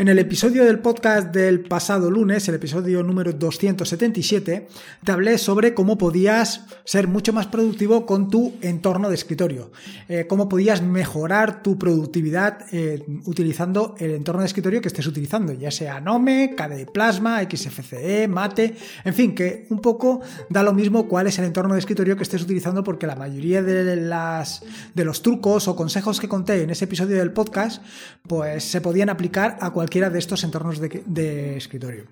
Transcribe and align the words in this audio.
En 0.00 0.08
el 0.08 0.18
episodio 0.18 0.64
del 0.64 0.78
podcast 0.78 1.30
del 1.30 1.60
pasado 1.60 2.10
lunes, 2.10 2.48
el 2.48 2.54
episodio 2.54 3.02
número 3.02 3.34
277, 3.34 4.66
te 5.04 5.12
hablé 5.12 5.36
sobre 5.36 5.74
cómo 5.74 5.98
podías 5.98 6.64
ser 6.84 7.06
mucho 7.06 7.34
más 7.34 7.48
productivo 7.48 8.06
con 8.06 8.30
tu 8.30 8.54
entorno 8.62 9.10
de 9.10 9.14
escritorio, 9.14 9.72
eh, 10.08 10.24
cómo 10.26 10.48
podías 10.48 10.80
mejorar 10.80 11.62
tu 11.62 11.76
productividad 11.76 12.64
eh, 12.72 13.04
utilizando 13.26 13.94
el 13.98 14.12
entorno 14.12 14.40
de 14.40 14.46
escritorio 14.46 14.80
que 14.80 14.88
estés 14.88 15.06
utilizando, 15.06 15.52
ya 15.52 15.70
sea 15.70 16.00
Nome, 16.00 16.54
KDE 16.56 16.86
Plasma, 16.86 17.42
XFCE, 17.42 18.26
Mate, 18.26 18.74
en 19.04 19.12
fin, 19.12 19.34
que 19.34 19.66
un 19.68 19.80
poco 19.80 20.22
da 20.48 20.62
lo 20.62 20.72
mismo 20.72 21.08
cuál 21.08 21.26
es 21.26 21.38
el 21.38 21.44
entorno 21.44 21.74
de 21.74 21.80
escritorio 21.80 22.16
que 22.16 22.22
estés 22.22 22.42
utilizando 22.42 22.82
porque 22.82 23.06
la 23.06 23.16
mayoría 23.16 23.62
de, 23.62 23.96
las, 23.96 24.62
de 24.94 25.04
los 25.04 25.20
trucos 25.20 25.68
o 25.68 25.76
consejos 25.76 26.20
que 26.20 26.26
conté 26.26 26.62
en 26.62 26.70
ese 26.70 26.86
episodio 26.86 27.18
del 27.18 27.34
podcast, 27.34 27.82
pues 28.26 28.64
se 28.64 28.80
podían 28.80 29.10
aplicar 29.10 29.58
a 29.60 29.74
cualquiera 29.90 30.10
de 30.10 30.20
estos 30.20 30.44
entornos 30.44 30.78
de, 30.78 31.56
escritorio. 31.56 32.04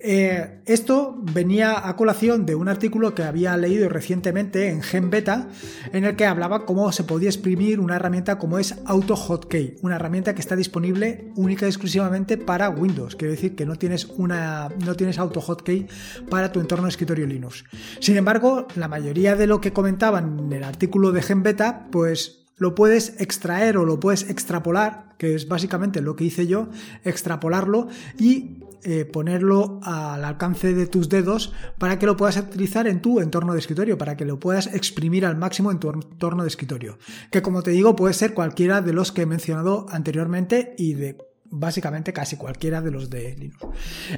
Eh, 0.00 0.62
esto 0.64 1.14
venía 1.20 1.86
a 1.86 1.94
colación 1.94 2.46
de 2.46 2.54
un 2.54 2.68
artículo 2.68 3.14
que 3.14 3.22
había 3.22 3.54
leído 3.58 3.86
recientemente 3.90 4.70
en 4.70 4.80
Gen 4.80 5.10
Beta, 5.10 5.48
en 5.92 6.04
el 6.04 6.16
que 6.16 6.24
hablaba 6.24 6.64
cómo 6.64 6.90
se 6.90 7.04
podía 7.04 7.28
exprimir 7.28 7.80
una 7.80 7.96
herramienta 7.96 8.38
como 8.38 8.58
es 8.58 8.76
Auto 8.86 9.14
Hotkey, 9.14 9.76
una 9.82 9.96
herramienta 9.96 10.34
que 10.34 10.40
está 10.40 10.56
disponible 10.56 11.30
única 11.36 11.66
y 11.66 11.68
exclusivamente 11.68 12.38
para 12.38 12.70
Windows. 12.70 13.14
Quiere 13.14 13.32
decir 13.32 13.54
que 13.54 13.66
no 13.66 13.76
tienes 13.76 14.06
una 14.06 14.70
no 14.82 14.94
tienes 14.94 15.18
Auto 15.18 15.40
Hotkey 15.40 15.88
para 16.30 16.50
tu 16.50 16.60
entorno 16.60 16.86
de 16.86 16.92
escritorio 16.92 17.26
Linux. 17.26 17.64
Sin 18.00 18.16
embargo, 18.16 18.66
la 18.74 18.88
mayoría 18.88 19.36
de 19.36 19.46
lo 19.46 19.60
que 19.60 19.74
comentaban 19.74 20.38
en 20.38 20.52
el 20.54 20.64
artículo 20.64 21.12
de 21.12 21.20
Gen 21.20 21.42
Beta, 21.42 21.88
pues 21.92 22.42
lo 22.56 22.74
puedes 22.74 23.20
extraer 23.20 23.76
o 23.76 23.84
lo 23.84 23.98
puedes 23.98 24.30
extrapolar, 24.30 25.11
que 25.22 25.36
es 25.36 25.46
básicamente 25.46 26.02
lo 26.02 26.16
que 26.16 26.24
hice 26.24 26.48
yo, 26.48 26.68
extrapolarlo 27.04 27.86
y 28.18 28.56
eh, 28.82 29.04
ponerlo 29.04 29.78
al 29.84 30.24
alcance 30.24 30.74
de 30.74 30.88
tus 30.88 31.08
dedos 31.08 31.52
para 31.78 31.96
que 32.00 32.06
lo 32.06 32.16
puedas 32.16 32.38
utilizar 32.38 32.88
en 32.88 33.00
tu 33.00 33.20
entorno 33.20 33.52
de 33.52 33.60
escritorio, 33.60 33.96
para 33.96 34.16
que 34.16 34.24
lo 34.24 34.40
puedas 34.40 34.66
exprimir 34.74 35.24
al 35.24 35.36
máximo 35.36 35.70
en 35.70 35.78
tu 35.78 35.90
entorno 35.90 36.42
de 36.42 36.48
escritorio. 36.48 36.98
Que 37.30 37.40
como 37.40 37.62
te 37.62 37.70
digo, 37.70 37.94
puede 37.94 38.14
ser 38.14 38.34
cualquiera 38.34 38.80
de 38.80 38.92
los 38.92 39.12
que 39.12 39.22
he 39.22 39.26
mencionado 39.26 39.86
anteriormente 39.90 40.74
y 40.76 40.94
de 40.94 41.18
básicamente 41.44 42.12
casi 42.12 42.36
cualquiera 42.36 42.80
de 42.80 42.90
los 42.90 43.08
de 43.08 43.36
Linux. 43.36 43.64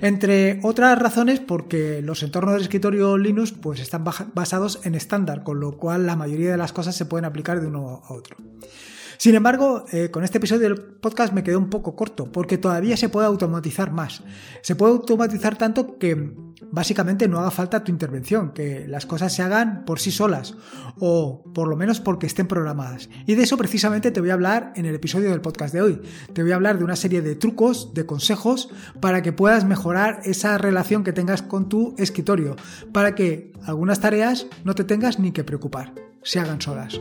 Entre 0.00 0.58
otras 0.62 0.98
razones 0.98 1.38
porque 1.38 2.00
los 2.00 2.22
entornos 2.22 2.55
de 2.55 2.62
escritorio 2.62 3.19
Linux 3.19 3.52
pues 3.52 3.78
están 3.78 4.05
basados 4.32 4.80
en 4.84 4.94
estándar, 4.94 5.42
con 5.42 5.60
lo 5.60 5.77
cual 5.77 6.06
la 6.06 6.16
mayoría 6.16 6.50
de 6.50 6.56
las 6.56 6.72
cosas 6.72 6.97
se 6.97 7.05
pueden 7.05 7.27
aplicar 7.27 7.60
de 7.60 7.66
uno 7.66 8.00
a 8.08 8.14
otro. 8.14 8.38
Sin 9.19 9.34
embargo, 9.34 9.84
eh, 9.93 10.11
con 10.11 10.25
este 10.25 10.39
episodio 10.39 10.62
del 10.62 10.81
podcast 10.81 11.33
me 11.33 11.43
quedé 11.43 11.57
un 11.57 11.70
poco 11.70 11.97
corto, 11.97 12.31
porque 12.31 12.59
todavía 12.59 12.97
se 12.97 13.09
puede 13.09 13.27
automatizar 13.27 13.93
más. 13.93 14.23
Se 14.62 14.77
puede 14.77 14.93
automatizar 14.93 15.56
tanto 15.56 15.98
que 15.98 16.33
básicamente 16.71 17.29
no 17.29 17.39
haga 17.39 17.51
falta 17.51 17.84
tu 17.84 17.93
intervención, 17.93 18.53
que 18.53 18.87
las 18.89 19.06
cosas 19.06 19.33
se 19.33 19.43
hagan 19.43 19.84
por 19.84 20.01
sí 20.01 20.11
solas, 20.11 20.55
o 20.98 21.45
por 21.55 21.69
lo 21.69 21.77
menos 21.77 22.01
porque 22.01 22.27
estén 22.27 22.47
programadas. 22.47 23.09
Y 23.27 23.34
de 23.34 23.43
eso 23.43 23.56
precisamente 23.56 24.11
te 24.11 24.21
voy 24.21 24.31
a 24.31 24.34
hablar 24.34 24.73
en 24.77 24.87
el 24.87 24.95
episodio 24.95 25.31
del 25.31 25.41
podcast 25.41 25.73
de 25.75 25.83
hoy. 25.83 26.03
Te 26.33 26.43
voy 26.43 26.53
a 26.53 26.56
hablar 26.56 26.78
de 26.78 26.84
una 26.84 26.97
serie 26.97 27.23
de 27.23 27.37
trucos, 27.37 27.95
de 27.95 28.06
consejos, 28.06 28.71
para 29.01 29.23
que 29.23 29.33
puedas 29.33 29.65
mejorar 29.65 30.21
esa 30.25 30.59
relación 30.59 31.05
que 31.05 31.12
tengas 31.12 31.43
con 31.43 31.69
tu 31.69 31.95
escritorio, 31.99 32.56
para 32.93 33.15
que 33.15 33.53
algunas 33.65 34.01
tareas 34.01 34.47
no 34.65 34.75
te 34.75 34.84
tengas 34.84 35.19
ni 35.19 35.33
que 35.33 35.45
preocupar, 35.45 35.95
se 36.23 36.41
hagan 36.41 36.61
solas. 36.61 37.01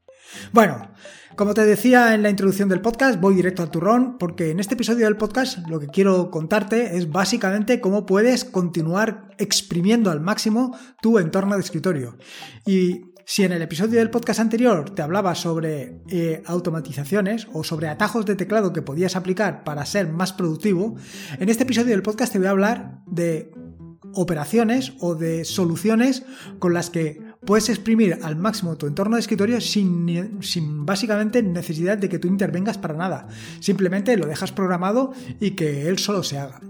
Bueno, 0.51 0.91
como 1.35 1.53
te 1.53 1.65
decía 1.65 2.13
en 2.13 2.23
la 2.23 2.29
introducción 2.29 2.69
del 2.69 2.81
podcast, 2.81 3.19
voy 3.19 3.35
directo 3.35 3.63
al 3.63 3.71
turrón 3.71 4.17
porque 4.17 4.51
en 4.51 4.59
este 4.59 4.73
episodio 4.73 5.05
del 5.05 5.17
podcast 5.17 5.59
lo 5.67 5.79
que 5.79 5.87
quiero 5.87 6.29
contarte 6.29 6.97
es 6.97 7.09
básicamente 7.09 7.79
cómo 7.79 8.05
puedes 8.05 8.43
continuar 8.43 9.29
exprimiendo 9.37 10.11
al 10.11 10.19
máximo 10.19 10.77
tu 11.01 11.19
entorno 11.19 11.55
de 11.55 11.61
escritorio. 11.61 12.17
Y 12.65 13.11
si 13.25 13.43
en 13.43 13.53
el 13.53 13.61
episodio 13.61 13.99
del 13.99 14.09
podcast 14.09 14.41
anterior 14.41 14.89
te 14.89 15.01
hablaba 15.01 15.35
sobre 15.35 16.01
eh, 16.09 16.43
automatizaciones 16.45 17.47
o 17.53 17.63
sobre 17.63 17.87
atajos 17.87 18.25
de 18.25 18.35
teclado 18.35 18.73
que 18.73 18.81
podías 18.81 19.15
aplicar 19.15 19.63
para 19.63 19.85
ser 19.85 20.09
más 20.09 20.33
productivo, 20.33 20.95
en 21.39 21.47
este 21.47 21.63
episodio 21.63 21.91
del 21.91 22.03
podcast 22.03 22.33
te 22.33 22.39
voy 22.39 22.47
a 22.47 22.51
hablar 22.51 22.99
de 23.07 23.53
operaciones 24.13 24.93
o 24.99 25.15
de 25.15 25.45
soluciones 25.45 26.23
con 26.59 26.73
las 26.73 26.89
que 26.89 27.30
puedes 27.45 27.69
exprimir 27.69 28.19
al 28.21 28.35
máximo 28.35 28.77
tu 28.77 28.87
entorno 28.87 29.15
de 29.15 29.21
escritorio 29.21 29.59
sin, 29.61 30.85
básicamente 30.85 31.41
necesidad 31.41 31.97
de 31.97 32.09
que 32.09 32.19
tú 32.19 32.27
intervengas 32.27 32.77
para 32.77 32.93
nada. 32.93 33.27
Simplemente 33.59 34.15
lo 34.17 34.27
dejas 34.27 34.51
programado 34.51 35.13
y 35.39 35.51
que 35.51 35.87
él 35.87 35.97
solo 35.97 36.23
se 36.23 36.37
haga. 36.37 36.61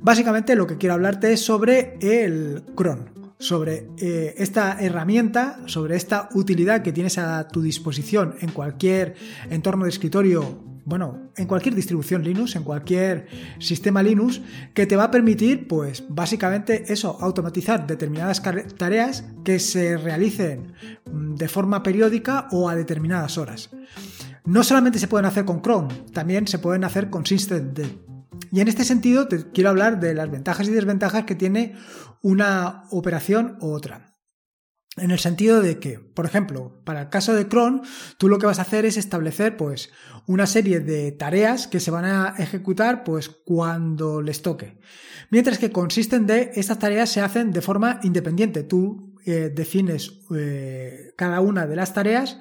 Básicamente 0.00 0.54
lo 0.54 0.66
que 0.66 0.78
quiero 0.78 0.94
hablarte 0.94 1.32
es 1.32 1.40
sobre 1.44 1.98
el 2.00 2.62
cron, 2.74 3.34
sobre 3.38 3.88
eh, 3.98 4.34
esta 4.38 4.80
herramienta, 4.80 5.60
sobre 5.66 5.96
esta 5.96 6.28
utilidad 6.34 6.82
que 6.82 6.92
tienes 6.92 7.18
a 7.18 7.48
tu 7.48 7.60
disposición 7.60 8.34
en 8.40 8.50
cualquier 8.50 9.14
entorno 9.50 9.84
de 9.84 9.90
escritorio 9.90 10.67
bueno, 10.88 11.32
en 11.36 11.46
cualquier 11.46 11.74
distribución 11.74 12.22
Linux, 12.22 12.56
en 12.56 12.62
cualquier 12.62 13.26
sistema 13.58 14.02
Linux, 14.02 14.40
que 14.72 14.86
te 14.86 14.96
va 14.96 15.04
a 15.04 15.10
permitir, 15.10 15.68
pues 15.68 16.02
básicamente 16.08 16.90
eso, 16.90 17.18
automatizar 17.20 17.86
determinadas 17.86 18.42
tareas 18.78 19.24
que 19.44 19.58
se 19.58 19.98
realicen 19.98 20.72
mm, 21.04 21.34
de 21.34 21.48
forma 21.48 21.82
periódica 21.82 22.48
o 22.52 22.70
a 22.70 22.74
determinadas 22.74 23.36
horas. 23.36 23.68
No 24.46 24.64
solamente 24.64 24.98
se 24.98 25.08
pueden 25.08 25.26
hacer 25.26 25.44
con 25.44 25.60
Chrome, 25.60 25.92
también 26.14 26.46
se 26.46 26.58
pueden 26.58 26.84
hacer 26.84 27.10
con 27.10 27.26
SystemD. 27.26 27.80
Y 28.50 28.60
en 28.60 28.68
este 28.68 28.84
sentido 28.84 29.28
te 29.28 29.50
quiero 29.50 29.68
hablar 29.68 30.00
de 30.00 30.14
las 30.14 30.30
ventajas 30.30 30.68
y 30.68 30.72
desventajas 30.72 31.24
que 31.24 31.34
tiene 31.34 31.74
una 32.22 32.84
operación 32.90 33.58
u 33.60 33.72
otra. 33.72 34.07
En 35.00 35.10
el 35.10 35.18
sentido 35.18 35.60
de 35.60 35.78
que, 35.78 35.98
por 35.98 36.26
ejemplo, 36.26 36.80
para 36.84 37.02
el 37.02 37.08
caso 37.08 37.34
de 37.34 37.48
cron, 37.48 37.82
tú 38.18 38.28
lo 38.28 38.38
que 38.38 38.46
vas 38.46 38.58
a 38.58 38.62
hacer 38.62 38.84
es 38.84 38.96
establecer 38.96 39.56
pues 39.56 39.90
una 40.26 40.46
serie 40.46 40.80
de 40.80 41.12
tareas 41.12 41.66
que 41.66 41.80
se 41.80 41.90
van 41.90 42.04
a 42.04 42.34
ejecutar 42.38 43.04
pues 43.04 43.28
cuando 43.28 44.20
les 44.22 44.42
toque. 44.42 44.78
Mientras 45.30 45.58
que 45.58 45.70
con 45.70 45.90
systemd 45.90 46.30
estas 46.30 46.78
tareas 46.78 47.10
se 47.10 47.20
hacen 47.20 47.50
de 47.50 47.60
forma 47.60 48.00
independiente. 48.02 48.62
Tú 48.62 49.14
eh, 49.24 49.52
defines 49.54 50.20
eh, 50.34 51.12
cada 51.16 51.40
una 51.40 51.66
de 51.66 51.76
las 51.76 51.92
tareas 51.92 52.38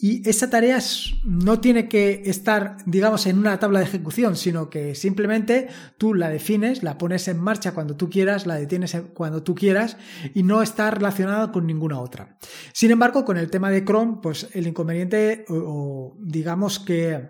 y 0.00 0.26
esa 0.28 0.48
tarea 0.48 0.78
no 1.24 1.60
tiene 1.60 1.88
que 1.88 2.22
estar, 2.24 2.78
digamos, 2.86 3.26
en 3.26 3.38
una 3.38 3.58
tabla 3.58 3.80
de 3.80 3.84
ejecución, 3.84 4.36
sino 4.36 4.70
que 4.70 4.94
simplemente 4.94 5.68
tú 5.98 6.14
la 6.14 6.30
defines, 6.30 6.82
la 6.82 6.96
pones 6.96 7.28
en 7.28 7.38
marcha 7.38 7.72
cuando 7.72 7.96
tú 7.96 8.08
quieras, 8.08 8.46
la 8.46 8.54
detienes 8.54 8.96
cuando 9.14 9.42
tú 9.42 9.54
quieras 9.54 9.98
y 10.34 10.42
no 10.42 10.62
está 10.62 10.90
relacionada 10.90 11.52
con 11.52 11.66
ninguna 11.66 12.00
otra. 12.00 12.38
Sin 12.72 12.90
embargo, 12.90 13.24
con 13.24 13.36
el 13.36 13.50
tema 13.50 13.70
de 13.70 13.84
Chrome, 13.84 14.18
pues 14.22 14.48
el 14.52 14.66
inconveniente 14.66 15.44
o, 15.48 16.16
digamos 16.18 16.78
que 16.78 17.28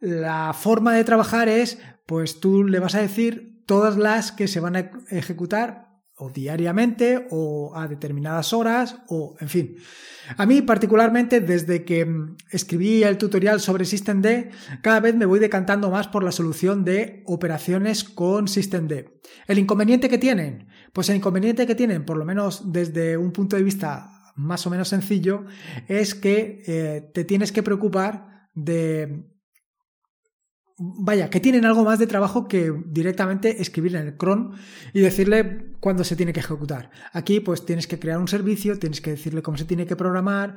la 0.00 0.52
forma 0.52 0.92
de 0.92 1.04
trabajar 1.04 1.48
es, 1.48 1.78
pues 2.06 2.40
tú 2.40 2.64
le 2.64 2.80
vas 2.80 2.94
a 2.94 3.00
decir 3.00 3.62
todas 3.64 3.96
las 3.96 4.30
que 4.30 4.46
se 4.48 4.60
van 4.60 4.76
a 4.76 4.90
ejecutar 5.08 5.93
o 6.16 6.30
diariamente 6.30 7.26
o 7.30 7.72
a 7.74 7.88
determinadas 7.88 8.52
horas 8.52 8.96
o 9.08 9.34
en 9.40 9.48
fin. 9.48 9.76
A 10.36 10.46
mí 10.46 10.62
particularmente 10.62 11.40
desde 11.40 11.84
que 11.84 12.04
mm, 12.06 12.36
escribí 12.50 13.02
el 13.02 13.18
tutorial 13.18 13.60
sobre 13.60 13.84
SystemD 13.84 14.50
cada 14.80 15.00
vez 15.00 15.14
me 15.16 15.26
voy 15.26 15.40
decantando 15.40 15.90
más 15.90 16.08
por 16.08 16.22
la 16.22 16.32
solución 16.32 16.84
de 16.84 17.22
operaciones 17.26 18.04
con 18.04 18.46
SystemD. 18.48 19.06
¿El 19.48 19.58
inconveniente 19.58 20.08
que 20.08 20.18
tienen? 20.18 20.68
Pues 20.92 21.08
el 21.08 21.16
inconveniente 21.16 21.66
que 21.66 21.74
tienen, 21.74 22.04
por 22.04 22.16
lo 22.16 22.24
menos 22.24 22.72
desde 22.72 23.16
un 23.16 23.32
punto 23.32 23.56
de 23.56 23.64
vista 23.64 24.10
más 24.36 24.66
o 24.66 24.70
menos 24.70 24.88
sencillo, 24.88 25.44
es 25.88 26.14
que 26.14 26.62
eh, 26.66 27.10
te 27.12 27.24
tienes 27.24 27.52
que 27.52 27.62
preocupar 27.62 28.48
de 28.54 29.24
vaya, 30.76 31.30
que 31.30 31.38
tienen 31.38 31.64
algo 31.64 31.84
más 31.84 31.98
de 31.98 32.06
trabajo 32.06 32.48
que 32.48 32.72
directamente 32.86 33.62
escribir 33.62 33.94
en 33.94 34.06
el 34.06 34.16
cron 34.16 34.54
y 34.92 35.00
decirle 35.00 35.74
cuándo 35.78 36.02
se 36.02 36.16
tiene 36.16 36.32
que 36.32 36.40
ejecutar. 36.40 36.90
Aquí 37.12 37.38
pues 37.40 37.64
tienes 37.64 37.86
que 37.86 37.98
crear 37.98 38.18
un 38.18 38.26
servicio, 38.26 38.78
tienes 38.78 39.00
que 39.00 39.10
decirle 39.10 39.42
cómo 39.42 39.56
se 39.56 39.66
tiene 39.66 39.86
que 39.86 39.94
programar, 39.94 40.56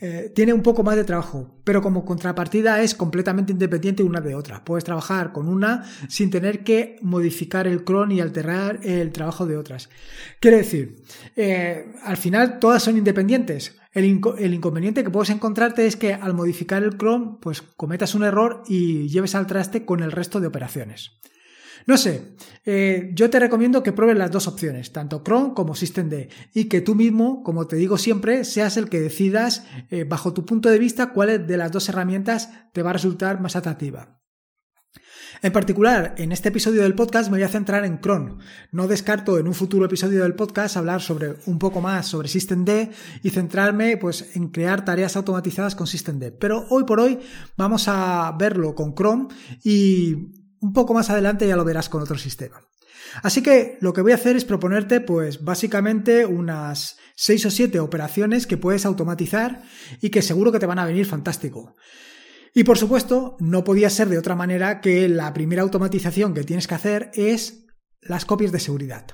eh, 0.00 0.32
tiene 0.34 0.52
un 0.52 0.62
poco 0.62 0.84
más 0.84 0.94
de 0.94 1.04
trabajo, 1.04 1.60
pero 1.64 1.82
como 1.82 2.04
contrapartida 2.04 2.80
es 2.82 2.94
completamente 2.94 3.52
independiente 3.52 4.04
una 4.04 4.20
de 4.20 4.36
otra. 4.36 4.64
Puedes 4.64 4.84
trabajar 4.84 5.32
con 5.32 5.48
una 5.48 5.84
sin 6.08 6.30
tener 6.30 6.62
que 6.62 6.96
modificar 7.02 7.66
el 7.66 7.82
cron 7.82 8.12
y 8.12 8.20
alterar 8.20 8.80
el 8.84 9.10
trabajo 9.10 9.46
de 9.46 9.56
otras. 9.56 9.88
Quiere 10.38 10.58
decir, 10.58 11.02
eh, 11.34 11.92
al 12.04 12.16
final 12.16 12.60
todas 12.60 12.82
son 12.82 12.96
independientes. 12.96 13.76
El, 13.96 14.04
inconveniente 14.52 15.02
que 15.02 15.08
puedes 15.08 15.30
encontrarte 15.30 15.86
es 15.86 15.96
que 15.96 16.12
al 16.12 16.34
modificar 16.34 16.82
el 16.82 16.98
Chrome, 16.98 17.38
pues 17.40 17.62
cometas 17.62 18.14
un 18.14 18.24
error 18.24 18.62
y 18.68 19.08
lleves 19.08 19.34
al 19.34 19.46
traste 19.46 19.86
con 19.86 20.02
el 20.02 20.12
resto 20.12 20.38
de 20.38 20.48
operaciones. 20.48 21.12
No 21.86 21.96
sé, 21.96 22.34
eh, 22.66 23.10
yo 23.14 23.30
te 23.30 23.40
recomiendo 23.40 23.82
que 23.82 23.94
pruebes 23.94 24.18
las 24.18 24.30
dos 24.30 24.48
opciones, 24.48 24.92
tanto 24.92 25.22
Chrome 25.24 25.54
como 25.54 25.74
SystemD, 25.74 26.28
y 26.52 26.64
que 26.64 26.82
tú 26.82 26.94
mismo, 26.94 27.42
como 27.42 27.66
te 27.68 27.76
digo 27.76 27.96
siempre, 27.96 28.44
seas 28.44 28.76
el 28.76 28.90
que 28.90 29.00
decidas, 29.00 29.64
eh, 29.88 30.04
bajo 30.04 30.34
tu 30.34 30.44
punto 30.44 30.68
de 30.68 30.78
vista, 30.78 31.14
cuál 31.14 31.46
de 31.46 31.56
las 31.56 31.72
dos 31.72 31.88
herramientas 31.88 32.50
te 32.74 32.82
va 32.82 32.90
a 32.90 32.92
resultar 32.92 33.40
más 33.40 33.56
atractiva. 33.56 34.20
En 35.42 35.52
particular, 35.52 36.14
en 36.16 36.32
este 36.32 36.48
episodio 36.48 36.82
del 36.82 36.94
podcast 36.94 37.30
me 37.30 37.36
voy 37.36 37.44
a 37.44 37.48
centrar 37.48 37.84
en 37.84 37.98
cron. 37.98 38.38
No 38.72 38.88
descarto 38.88 39.38
en 39.38 39.46
un 39.46 39.54
futuro 39.54 39.84
episodio 39.84 40.22
del 40.22 40.34
podcast 40.34 40.76
hablar 40.76 41.02
sobre 41.02 41.36
un 41.46 41.58
poco 41.58 41.80
más 41.80 42.06
sobre 42.06 42.28
SystemD 42.28 42.90
y 43.22 43.30
centrarme 43.30 43.96
pues 43.98 44.34
en 44.34 44.48
crear 44.48 44.84
tareas 44.84 45.16
automatizadas 45.16 45.74
con 45.74 45.86
SystemD. 45.86 46.32
Pero 46.38 46.66
hoy 46.70 46.84
por 46.84 47.00
hoy 47.00 47.18
vamos 47.56 47.86
a 47.88 48.34
verlo 48.38 48.74
con 48.74 48.94
Chrome 48.94 49.28
y 49.62 50.14
un 50.60 50.72
poco 50.72 50.94
más 50.94 51.10
adelante 51.10 51.46
ya 51.46 51.56
lo 51.56 51.64
verás 51.64 51.88
con 51.88 52.02
otro 52.02 52.16
sistema. 52.16 52.60
Así 53.22 53.42
que 53.42 53.78
lo 53.80 53.92
que 53.92 54.00
voy 54.00 54.12
a 54.12 54.16
hacer 54.16 54.36
es 54.36 54.44
proponerte 54.44 55.00
pues 55.00 55.44
básicamente 55.44 56.24
unas 56.24 56.96
6 57.16 57.46
o 57.46 57.50
7 57.50 57.80
operaciones 57.80 58.46
que 58.46 58.56
puedes 58.56 58.86
automatizar 58.86 59.62
y 60.00 60.10
que 60.10 60.22
seguro 60.22 60.50
que 60.50 60.58
te 60.58 60.66
van 60.66 60.78
a 60.78 60.86
venir 60.86 61.06
fantástico. 61.06 61.76
Y 62.56 62.64
por 62.64 62.78
supuesto, 62.78 63.36
no 63.38 63.64
podía 63.64 63.90
ser 63.90 64.08
de 64.08 64.16
otra 64.16 64.34
manera 64.34 64.80
que 64.80 65.10
la 65.10 65.34
primera 65.34 65.60
automatización 65.60 66.32
que 66.32 66.42
tienes 66.42 66.66
que 66.66 66.74
hacer 66.74 67.10
es 67.12 67.66
las 68.00 68.24
copias 68.24 68.50
de 68.50 68.60
seguridad. 68.60 69.08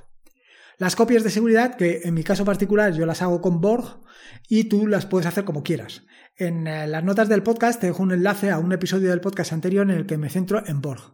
Las 0.77 0.95
copias 0.95 1.25
de 1.25 1.29
seguridad, 1.29 1.75
que 1.75 2.03
en 2.05 2.13
mi 2.13 2.23
caso 2.23 2.45
particular 2.45 2.93
yo 2.93 3.05
las 3.05 3.21
hago 3.21 3.41
con 3.41 3.59
Borg 3.59 3.99
y 4.47 4.63
tú 4.69 4.87
las 4.87 5.05
puedes 5.05 5.27
hacer 5.27 5.43
como 5.43 5.61
quieras. 5.61 6.03
En 6.37 6.67
eh, 6.67 6.87
las 6.87 7.03
notas 7.03 7.29
del 7.29 7.43
podcast 7.43 7.79
te 7.79 7.87
dejo 7.87 8.01
un 8.01 8.11
enlace 8.11 8.49
a 8.49 8.57
un 8.57 8.71
episodio 8.71 9.09
del 9.09 9.21
podcast 9.21 9.53
anterior 9.53 9.87
en 9.87 9.97
el 9.97 10.05
que 10.07 10.17
me 10.17 10.29
centro 10.29 10.63
en 10.65 10.81
Borg. 10.81 11.13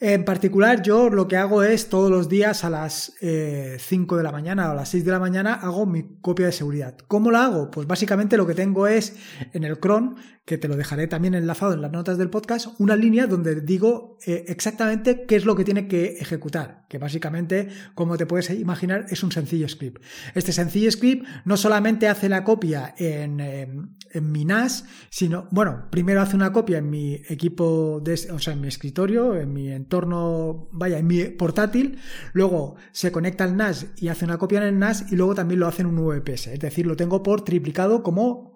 En 0.00 0.24
particular, 0.24 0.80
yo 0.80 1.10
lo 1.10 1.28
que 1.28 1.36
hago 1.36 1.62
es 1.62 1.88
todos 1.88 2.10
los 2.10 2.28
días 2.28 2.64
a 2.64 2.70
las 2.70 3.12
5 3.18 3.20
eh, 3.20 3.78
de 4.16 4.22
la 4.22 4.32
mañana 4.32 4.68
o 4.68 4.72
a 4.72 4.74
las 4.74 4.88
6 4.90 5.04
de 5.04 5.10
la 5.10 5.18
mañana 5.18 5.54
hago 5.54 5.84
mi 5.84 6.18
copia 6.20 6.46
de 6.46 6.52
seguridad. 6.52 6.96
¿Cómo 7.08 7.30
la 7.30 7.44
hago? 7.44 7.70
Pues 7.70 7.86
básicamente 7.86 8.36
lo 8.36 8.46
que 8.46 8.54
tengo 8.54 8.86
es 8.86 9.16
en 9.52 9.64
el 9.64 9.78
cron, 9.78 10.16
que 10.44 10.58
te 10.58 10.68
lo 10.68 10.76
dejaré 10.76 11.06
también 11.06 11.34
enlazado 11.34 11.72
en 11.72 11.80
las 11.80 11.90
notas 11.90 12.18
del 12.18 12.28
podcast, 12.28 12.68
una 12.78 12.96
línea 12.96 13.26
donde 13.26 13.62
digo 13.62 14.18
eh, 14.26 14.44
exactamente 14.48 15.24
qué 15.26 15.36
es 15.36 15.46
lo 15.46 15.56
que 15.56 15.64
tiene 15.64 15.88
que 15.88 16.18
ejecutar, 16.18 16.84
que 16.88 16.98
básicamente, 16.98 17.68
como 17.94 18.18
te 18.18 18.26
puedes 18.26 18.50
imaginar, 18.50 19.06
es 19.08 19.22
un 19.22 19.32
sencillo 19.32 19.66
script. 19.68 20.02
Este 20.34 20.52
sencillo 20.52 20.90
script 20.90 21.26
no 21.46 21.56
solamente 21.56 22.08
hace 22.08 22.28
la 22.28 22.44
copia 22.44 22.94
en, 22.98 23.40
en 23.40 24.32
mi 24.32 24.44
NAS, 24.44 24.84
sino, 25.08 25.48
bueno, 25.50 25.88
primero 25.90 26.20
hace 26.20 26.36
una 26.36 26.52
copia 26.52 26.76
en 26.78 26.90
mi 26.90 27.14
equipo, 27.28 28.00
de, 28.04 28.12
o 28.30 28.38
sea, 28.38 28.52
en 28.52 28.60
mi 28.60 28.68
escritorio, 28.68 29.36
en 29.36 29.50
mi 29.50 29.70
entorno, 29.70 30.68
vaya, 30.72 30.98
en 30.98 31.06
mi 31.06 31.24
portátil, 31.24 31.98
luego 32.34 32.76
se 32.92 33.10
conecta 33.10 33.44
al 33.44 33.56
NAS 33.56 33.86
y 33.96 34.08
hace 34.08 34.26
una 34.26 34.36
copia 34.36 34.58
en 34.58 34.64
el 34.64 34.78
NAS 34.78 35.10
y 35.10 35.16
luego 35.16 35.34
también 35.34 35.60
lo 35.60 35.68
hace 35.68 35.80
en 35.80 35.88
un 35.88 35.96
VPS, 35.96 36.48
es 36.48 36.60
decir, 36.60 36.86
lo 36.86 36.96
tengo 36.96 37.22
por 37.22 37.44
triplicado 37.44 38.02
como 38.02 38.53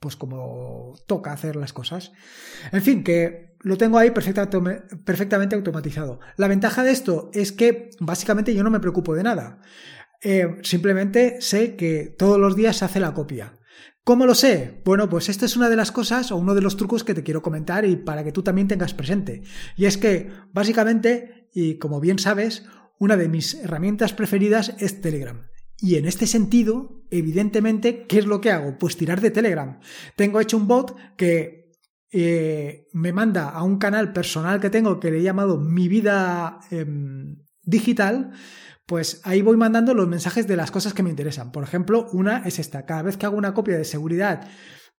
pues 0.00 0.16
como 0.16 0.94
toca 1.06 1.32
hacer 1.32 1.56
las 1.56 1.72
cosas. 1.72 2.12
En 2.72 2.82
fin, 2.82 3.02
que 3.02 3.56
lo 3.60 3.76
tengo 3.76 3.98
ahí 3.98 4.10
perfectamente 4.10 5.56
automatizado. 5.56 6.20
La 6.36 6.48
ventaja 6.48 6.82
de 6.82 6.92
esto 6.92 7.30
es 7.32 7.52
que 7.52 7.90
básicamente 8.00 8.54
yo 8.54 8.62
no 8.62 8.70
me 8.70 8.80
preocupo 8.80 9.14
de 9.14 9.22
nada. 9.22 9.60
Eh, 10.22 10.58
simplemente 10.62 11.40
sé 11.40 11.76
que 11.76 12.14
todos 12.18 12.38
los 12.38 12.56
días 12.56 12.76
se 12.76 12.84
hace 12.84 13.00
la 13.00 13.14
copia. 13.14 13.58
¿Cómo 14.04 14.24
lo 14.24 14.36
sé? 14.36 14.82
Bueno, 14.84 15.08
pues 15.08 15.28
esta 15.28 15.46
es 15.46 15.56
una 15.56 15.68
de 15.68 15.74
las 15.74 15.90
cosas 15.90 16.30
o 16.30 16.36
uno 16.36 16.54
de 16.54 16.60
los 16.60 16.76
trucos 16.76 17.02
que 17.02 17.14
te 17.14 17.24
quiero 17.24 17.42
comentar 17.42 17.84
y 17.84 17.96
para 17.96 18.22
que 18.22 18.30
tú 18.30 18.44
también 18.44 18.68
tengas 18.68 18.94
presente. 18.94 19.42
Y 19.76 19.86
es 19.86 19.98
que, 19.98 20.30
básicamente, 20.52 21.48
y 21.52 21.78
como 21.78 21.98
bien 21.98 22.20
sabes, 22.20 22.64
una 23.00 23.16
de 23.16 23.28
mis 23.28 23.54
herramientas 23.54 24.12
preferidas 24.12 24.74
es 24.78 25.00
Telegram. 25.00 25.48
Y 25.78 25.96
en 25.96 26.06
este 26.06 26.26
sentido, 26.26 27.04
evidentemente, 27.10 28.06
¿qué 28.06 28.18
es 28.18 28.26
lo 28.26 28.40
que 28.40 28.50
hago? 28.50 28.78
Pues 28.78 28.96
tirar 28.96 29.20
de 29.20 29.30
Telegram. 29.30 29.78
Tengo 30.16 30.40
hecho 30.40 30.56
un 30.56 30.66
bot 30.66 30.96
que 31.16 31.72
eh, 32.10 32.86
me 32.92 33.12
manda 33.12 33.50
a 33.50 33.62
un 33.62 33.78
canal 33.78 34.12
personal 34.12 34.60
que 34.60 34.70
tengo 34.70 35.00
que 35.00 35.10
le 35.10 35.18
he 35.18 35.22
llamado 35.22 35.58
Mi 35.58 35.88
Vida 35.88 36.60
em, 36.70 37.36
Digital 37.62 38.32
pues 38.86 39.20
ahí 39.24 39.42
voy 39.42 39.56
mandando 39.56 39.94
los 39.94 40.06
mensajes 40.06 40.46
de 40.46 40.56
las 40.56 40.70
cosas 40.70 40.94
que 40.94 41.02
me 41.02 41.10
interesan. 41.10 41.50
Por 41.50 41.64
ejemplo, 41.64 42.06
una 42.12 42.38
es 42.46 42.60
esta. 42.60 42.86
Cada 42.86 43.02
vez 43.02 43.16
que 43.16 43.26
hago 43.26 43.36
una 43.36 43.52
copia 43.52 43.76
de 43.76 43.84
seguridad, 43.84 44.48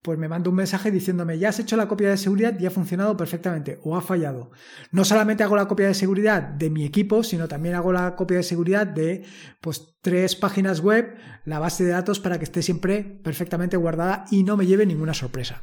pues 0.02 0.18
me 0.18 0.28
mando 0.28 0.50
un 0.50 0.56
mensaje 0.56 0.90
diciéndome, 0.90 1.38
ya 1.38 1.48
has 1.48 1.58
hecho 1.58 1.76
la 1.76 1.88
copia 1.88 2.10
de 2.10 2.16
seguridad 2.16 2.58
y 2.58 2.66
ha 2.66 2.70
funcionado 2.70 3.16
perfectamente 3.16 3.78
o 3.82 3.96
ha 3.96 4.00
fallado. 4.00 4.50
No 4.92 5.04
solamente 5.04 5.42
hago 5.42 5.56
la 5.56 5.68
copia 5.68 5.88
de 5.88 5.94
seguridad 5.94 6.42
de 6.42 6.70
mi 6.70 6.84
equipo, 6.84 7.22
sino 7.22 7.48
también 7.48 7.74
hago 7.74 7.92
la 7.92 8.14
copia 8.14 8.38
de 8.38 8.42
seguridad 8.42 8.86
de 8.86 9.24
pues 9.60 9.96
tres 10.00 10.36
páginas 10.36 10.80
web, 10.80 11.16
la 11.44 11.58
base 11.58 11.84
de 11.84 11.90
datos 11.90 12.20
para 12.20 12.38
que 12.38 12.44
esté 12.44 12.62
siempre 12.62 13.02
perfectamente 13.02 13.76
guardada 13.76 14.24
y 14.30 14.44
no 14.44 14.56
me 14.56 14.66
lleve 14.66 14.86
ninguna 14.86 15.14
sorpresa. 15.14 15.62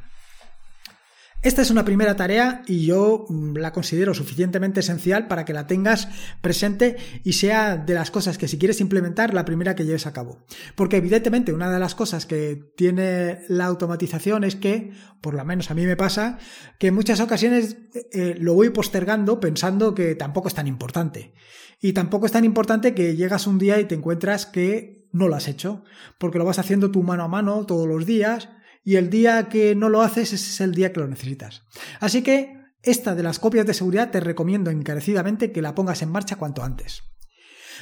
Esta 1.46 1.62
es 1.62 1.70
una 1.70 1.84
primera 1.84 2.16
tarea 2.16 2.62
y 2.66 2.86
yo 2.86 3.24
mm, 3.28 3.58
la 3.58 3.72
considero 3.72 4.14
suficientemente 4.14 4.80
esencial 4.80 5.28
para 5.28 5.44
que 5.44 5.52
la 5.52 5.68
tengas 5.68 6.08
presente 6.40 6.96
y 7.22 7.34
sea 7.34 7.76
de 7.76 7.94
las 7.94 8.10
cosas 8.10 8.36
que 8.36 8.48
si 8.48 8.58
quieres 8.58 8.80
implementar 8.80 9.32
la 9.32 9.44
primera 9.44 9.76
que 9.76 9.84
lleves 9.84 10.08
a 10.08 10.12
cabo. 10.12 10.44
Porque 10.74 10.96
evidentemente 10.96 11.52
una 11.52 11.70
de 11.70 11.78
las 11.78 11.94
cosas 11.94 12.26
que 12.26 12.72
tiene 12.76 13.42
la 13.46 13.66
automatización 13.66 14.42
es 14.42 14.56
que, 14.56 14.90
por 15.20 15.34
lo 15.34 15.44
menos 15.44 15.70
a 15.70 15.74
mí 15.74 15.86
me 15.86 15.94
pasa, 15.94 16.38
que 16.80 16.88
en 16.88 16.96
muchas 16.96 17.20
ocasiones 17.20 17.76
eh, 18.10 18.34
lo 18.40 18.54
voy 18.54 18.70
postergando 18.70 19.38
pensando 19.38 19.94
que 19.94 20.16
tampoco 20.16 20.48
es 20.48 20.54
tan 20.54 20.66
importante. 20.66 21.32
Y 21.80 21.92
tampoco 21.92 22.26
es 22.26 22.32
tan 22.32 22.44
importante 22.44 22.92
que 22.92 23.14
llegas 23.14 23.46
un 23.46 23.60
día 23.60 23.78
y 23.78 23.84
te 23.84 23.94
encuentras 23.94 24.46
que 24.46 25.06
no 25.12 25.28
lo 25.28 25.36
has 25.36 25.46
hecho, 25.46 25.84
porque 26.18 26.38
lo 26.38 26.44
vas 26.44 26.58
haciendo 26.58 26.90
tú 26.90 27.04
mano 27.04 27.22
a 27.22 27.28
mano 27.28 27.66
todos 27.66 27.86
los 27.86 28.04
días 28.04 28.48
y 28.86 28.94
el 28.94 29.10
día 29.10 29.48
que 29.48 29.74
no 29.74 29.88
lo 29.88 30.00
haces 30.00 30.32
ese 30.32 30.48
es 30.48 30.60
el 30.60 30.72
día 30.72 30.92
que 30.92 31.00
lo 31.00 31.08
necesitas. 31.08 31.64
Así 31.98 32.22
que 32.22 32.56
esta 32.84 33.16
de 33.16 33.24
las 33.24 33.40
copias 33.40 33.66
de 33.66 33.74
seguridad 33.74 34.12
te 34.12 34.20
recomiendo 34.20 34.70
encarecidamente 34.70 35.50
que 35.50 35.60
la 35.60 35.74
pongas 35.74 36.02
en 36.02 36.12
marcha 36.12 36.36
cuanto 36.36 36.62
antes. 36.62 37.02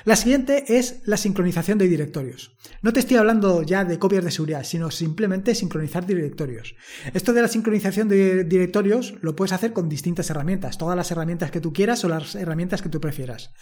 La 0.06 0.16
siguiente 0.16 0.78
es 0.78 1.02
la 1.04 1.18
sincronización 1.18 1.76
de 1.76 1.88
directorios. 1.88 2.56
No 2.80 2.94
te 2.94 3.00
estoy 3.00 3.18
hablando 3.18 3.62
ya 3.62 3.84
de 3.84 3.98
copias 3.98 4.24
de 4.24 4.30
seguridad, 4.30 4.64
sino 4.64 4.90
simplemente 4.90 5.54
sincronizar 5.54 6.06
directorios. 6.06 6.74
Esto 7.12 7.34
de 7.34 7.42
la 7.42 7.48
sincronización 7.48 8.08
de 8.08 8.44
directorios 8.44 9.14
lo 9.20 9.36
puedes 9.36 9.52
hacer 9.52 9.74
con 9.74 9.90
distintas 9.90 10.30
herramientas, 10.30 10.78
todas 10.78 10.96
las 10.96 11.10
herramientas 11.10 11.50
que 11.50 11.60
tú 11.60 11.74
quieras 11.74 12.02
o 12.04 12.08
las 12.08 12.34
herramientas 12.34 12.80
que 12.80 12.88
tú 12.88 12.98
prefieras. 12.98 13.52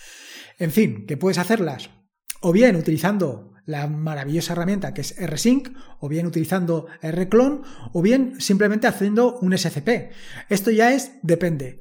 En 0.60 0.70
fin, 0.70 1.06
que 1.06 1.16
puedes 1.16 1.38
hacerlas 1.38 1.90
o 2.40 2.52
bien 2.52 2.76
utilizando 2.76 3.51
la 3.64 3.86
maravillosa 3.86 4.52
herramienta 4.52 4.94
que 4.94 5.02
es 5.02 5.14
rsync, 5.18 5.76
o 6.00 6.08
bien 6.08 6.26
utilizando 6.26 6.86
rclone, 7.02 7.62
o 7.92 8.02
bien 8.02 8.40
simplemente 8.40 8.86
haciendo 8.86 9.38
un 9.38 9.56
SCP. 9.56 10.12
Esto 10.48 10.70
ya 10.70 10.92
es 10.92 11.12
depende. 11.22 11.80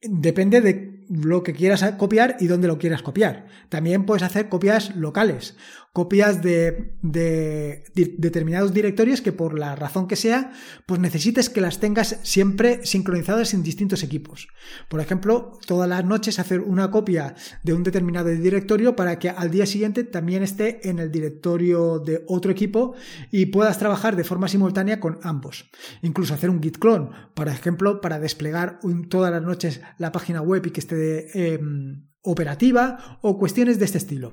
Depende 0.00 0.60
de 0.60 1.06
lo 1.08 1.42
que 1.42 1.52
quieras 1.52 1.84
copiar 1.98 2.36
y 2.40 2.46
dónde 2.46 2.68
lo 2.68 2.78
quieras 2.78 3.02
copiar. 3.02 3.46
También 3.68 4.06
puedes 4.06 4.22
hacer 4.22 4.48
copias 4.48 4.96
locales 4.96 5.56
copias 5.94 6.42
de, 6.42 6.96
determinados 7.02 8.74
directorios 8.74 9.22
que 9.22 9.30
por 9.30 9.56
la 9.56 9.76
razón 9.76 10.08
que 10.08 10.16
sea, 10.16 10.52
pues 10.86 10.98
necesites 10.98 11.48
que 11.48 11.60
las 11.60 11.78
tengas 11.78 12.18
siempre 12.24 12.84
sincronizadas 12.84 13.54
en 13.54 13.62
distintos 13.62 14.02
equipos. 14.02 14.48
Por 14.88 14.98
ejemplo, 15.00 15.56
todas 15.68 15.88
las 15.88 16.04
noches 16.04 16.40
hacer 16.40 16.60
una 16.62 16.90
copia 16.90 17.36
de 17.62 17.74
un 17.74 17.84
determinado 17.84 18.28
directorio 18.30 18.96
para 18.96 19.20
que 19.20 19.30
al 19.30 19.52
día 19.52 19.66
siguiente 19.66 20.02
también 20.02 20.42
esté 20.42 20.88
en 20.90 20.98
el 20.98 21.12
directorio 21.12 22.00
de 22.00 22.24
otro 22.26 22.50
equipo 22.50 22.96
y 23.30 23.46
puedas 23.46 23.78
trabajar 23.78 24.16
de 24.16 24.24
forma 24.24 24.48
simultánea 24.48 24.98
con 24.98 25.20
ambos. 25.22 25.70
Incluso 26.02 26.34
hacer 26.34 26.50
un 26.50 26.60
git 26.60 26.78
clone, 26.78 27.10
por 27.34 27.46
ejemplo, 27.46 28.00
para 28.00 28.18
desplegar 28.18 28.80
todas 29.08 29.30
las 29.30 29.42
noches 29.42 29.80
la 29.98 30.10
página 30.10 30.42
web 30.42 30.66
y 30.66 30.70
que 30.70 30.80
esté... 30.80 31.54
Em, 31.54 32.13
operativa 32.24 33.18
o 33.22 33.38
cuestiones 33.38 33.78
de 33.78 33.84
este 33.84 33.98
estilo. 33.98 34.32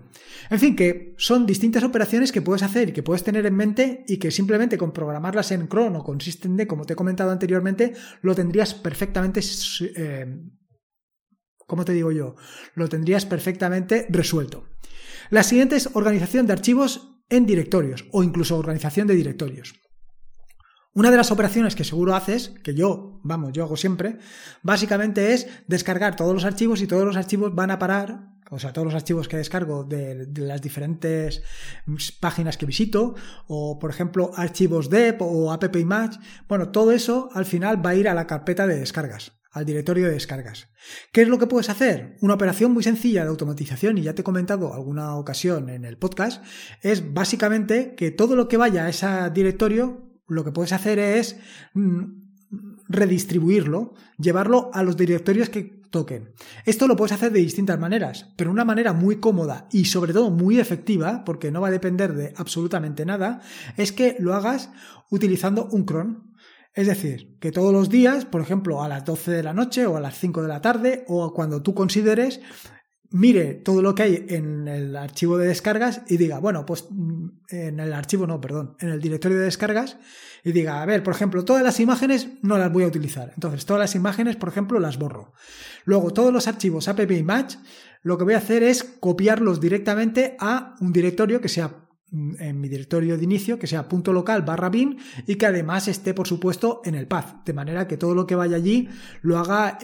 En 0.50 0.60
fin, 0.60 0.76
que 0.76 1.14
son 1.18 1.46
distintas 1.46 1.84
operaciones 1.84 2.32
que 2.32 2.42
puedes 2.42 2.64
hacer 2.64 2.90
y 2.90 2.94
que 2.94 3.04
puedes 3.04 3.24
tener 3.24 3.46
en 3.46 3.56
mente 3.56 4.06
y 4.08 4.18
que 4.18 4.32
simplemente 4.32 4.78
con 4.78 4.94
programarlas 4.94 5.52
en 5.52 5.68
cron 5.68 5.96
o 5.98 6.04
con 6.04 6.22
systemd, 6.22 6.66
como 6.68 6.86
te 6.86 6.94
he 6.94 6.96
comentado 6.96 7.32
anteriormente, 7.32 7.94
lo 8.22 8.34
tendrías 8.34 8.74
perfectamente 8.74 9.42
eh, 9.96 10.26
como 11.68 11.86
te 11.86 11.94
digo 11.94 12.12
yo, 12.12 12.36
lo 12.76 12.90
tendrías 12.90 13.26
perfectamente 13.26 14.06
resuelto. 14.10 14.66
La 15.30 15.44
siguiente 15.44 15.78
es 15.78 15.90
organización 15.94 16.46
de 16.46 16.54
archivos 16.54 17.24
en 17.30 17.46
directorios 17.46 18.06
o 18.12 18.24
incluso 18.24 18.58
organización 18.58 19.08
de 19.08 19.16
directorios. 19.16 19.74
Una 20.94 21.10
de 21.10 21.16
las 21.16 21.32
operaciones 21.32 21.74
que 21.74 21.86
seguro 21.86 22.16
haces, 22.16 22.50
que 22.64 22.74
yo, 22.74 23.22
vamos, 23.24 23.54
yo 23.54 23.64
hago 23.64 23.78
siempre, 23.78 24.18
básicamente 24.62 25.34
es 25.34 25.48
descargar 25.68 26.18
todos 26.18 26.34
los 26.34 26.44
archivos 26.44 26.82
y 26.82 26.88
todos 26.88 27.06
los 27.06 27.16
archivos 27.16 27.56
van 27.56 27.72
a 27.72 27.80
parar, 27.80 28.32
o 28.50 28.60
sea, 28.60 28.74
todos 28.74 28.88
los 28.88 28.96
archivos 28.96 29.30
que 29.30 29.38
descargo 29.38 29.86
de, 29.86 30.28
las 30.36 30.62
diferentes 30.62 31.44
páginas 32.20 32.58
que 32.58 32.66
visito, 32.66 33.16
o 33.48 33.80
por 33.80 33.90
ejemplo 33.90 34.32
archivos 34.36 34.90
DEP 34.90 35.22
o 35.22 35.54
AppImage, 35.54 36.20
bueno, 36.50 36.72
todo 36.72 36.92
eso 36.92 37.30
al 37.34 37.46
final 37.46 37.84
va 37.84 37.92
a 37.92 37.96
ir 37.96 38.10
a 38.10 38.14
la 38.14 38.28
carpeta 38.28 38.68
de 38.68 38.78
descargas 38.78 39.32
al 39.54 39.66
directorio 39.66 40.06
de 40.06 40.14
descargas. 40.14 40.70
¿Qué 41.12 41.24
es 41.24 41.28
lo 41.28 41.38
que 41.38 41.46
puedes 41.46 41.70
hacer? 41.70 42.16
Una 42.22 42.36
operación 42.36 42.72
muy 42.72 42.84
sencilla 42.84 43.24
de 43.24 43.30
automatización, 43.30 43.98
y 43.98 44.04
ya 44.04 44.16
te 44.16 44.22
he 44.22 44.24
comentado 44.24 44.74
alguna 44.74 45.18
ocasión 45.18 45.70
en 45.70 45.84
el 45.84 45.98
podcast, 45.98 46.42
es 46.82 47.14
básicamente 47.14 47.96
que 47.96 48.12
todo 48.12 48.38
lo 48.38 48.48
que 48.48 48.56
vaya 48.56 48.86
a 48.86 48.90
ese 48.90 49.08
directorio 49.34 50.11
lo 50.32 50.44
que 50.44 50.52
puedes 50.52 50.74
hacer 50.74 51.00
es 51.00 51.38
mm, 51.74 52.04
redistribuirlo, 52.88 53.94
llevarlo 54.18 54.72
a 54.74 54.84
los 54.84 54.98
directorios 54.98 55.50
que 55.50 55.82
toquen. 55.90 56.34
Esto 56.66 56.88
lo 56.88 56.96
puedes 56.96 57.12
hacer 57.12 57.32
de 57.32 57.40
distintas 57.40 57.80
maneras, 57.80 58.32
pero 58.38 58.52
una 58.52 58.66
manera 58.66 58.94
muy 58.94 59.18
cómoda 59.18 59.68
y 59.72 59.86
sobre 59.86 60.14
todo 60.14 60.32
muy 60.32 60.60
efectiva, 60.60 61.24
porque 61.26 61.52
no 61.52 61.62
va 61.62 61.68
a 61.68 61.72
depender 61.72 62.14
de 62.14 62.34
absolutamente 62.38 63.06
nada, 63.06 63.42
es 63.78 63.92
que 63.92 64.16
lo 64.20 64.34
hagas 64.34 64.72
utilizando 65.10 65.68
un 65.72 65.86
cron. 65.86 66.32
Es 66.74 66.88
decir, 66.88 67.38
que 67.40 67.52
todos 67.52 67.74
los 67.74 67.90
días, 67.90 68.24
por 68.24 68.42
ejemplo, 68.42 68.82
a 68.82 68.88
las 68.88 69.04
12 69.04 69.32
de 69.32 69.44
la 69.44 69.54
noche 69.54 69.86
o 69.86 69.98
a 69.98 70.02
las 70.02 70.18
5 70.18 70.42
de 70.42 70.48
la 70.48 70.62
tarde 70.62 71.04
o 71.10 71.34
cuando 71.34 71.62
tú 71.62 71.74
consideres, 71.74 72.40
mire 73.12 73.56
todo 73.56 73.82
lo 73.82 73.94
que 73.94 74.04
hay 74.04 74.26
en 74.30 74.68
el 74.68 74.96
archivo 74.96 75.38
de 75.38 75.48
descargas 75.48 76.02
y 76.08 76.18
diga, 76.18 76.40
bueno, 76.40 76.66
pues 76.66 76.88
mm, 76.90 77.28
en 77.50 77.80
el 77.80 77.94
archivo 77.94 78.26
no, 78.26 78.40
perdón, 78.40 78.76
en 78.80 78.90
el 78.90 79.02
directorio 79.02 79.38
de 79.38 79.46
descargas 79.46 79.98
y 80.44 80.52
diga, 80.54 80.82
a 80.82 80.86
ver, 80.86 81.04
por 81.04 81.14
ejemplo, 81.14 81.46
todas 81.46 81.64
las 81.64 81.80
imágenes 81.80 82.30
no 82.42 82.58
las 82.58 82.72
voy 82.72 82.84
a 82.84 82.88
utilizar. 82.88 83.32
Entonces, 83.36 83.66
todas 83.66 83.82
las 83.82 83.96
imágenes, 83.96 84.38
por 84.38 84.50
ejemplo, 84.50 84.80
las 84.80 84.98
borro. 84.98 85.34
Luego, 85.86 86.12
todos 86.12 86.34
los 86.34 86.48
archivos 86.48 86.88
AppImage, 86.88 87.58
lo 88.02 88.18
que 88.18 88.24
voy 88.24 88.34
a 88.34 88.40
hacer 88.40 88.64
es 88.64 88.84
copiarlos 88.84 89.60
directamente 89.60 90.36
a 90.40 90.76
un 90.80 90.92
directorio 90.94 91.42
que 91.42 91.50
sea 91.50 91.88
mm, 92.10 92.36
en 92.40 92.62
mi 92.62 92.70
directorio 92.70 93.18
de 93.18 93.24
inicio, 93.24 93.60
que 93.60 93.68
sea 93.68 93.90
punto 93.90 94.14
local 94.14 94.42
barra 94.44 94.70
bin 94.70 94.98
y 95.28 95.36
que 95.36 95.46
además 95.46 95.88
esté, 95.88 96.14
por 96.14 96.28
supuesto, 96.28 96.82
en 96.86 96.96
el 96.96 97.08
path, 97.08 97.46
de 97.46 97.54
manera 97.54 97.88
que 97.88 97.98
todo 97.98 98.16
lo 98.16 98.26
que 98.26 98.36
vaya 98.36 98.56
allí 98.56 98.88
lo 99.22 99.38
haga 99.38 99.78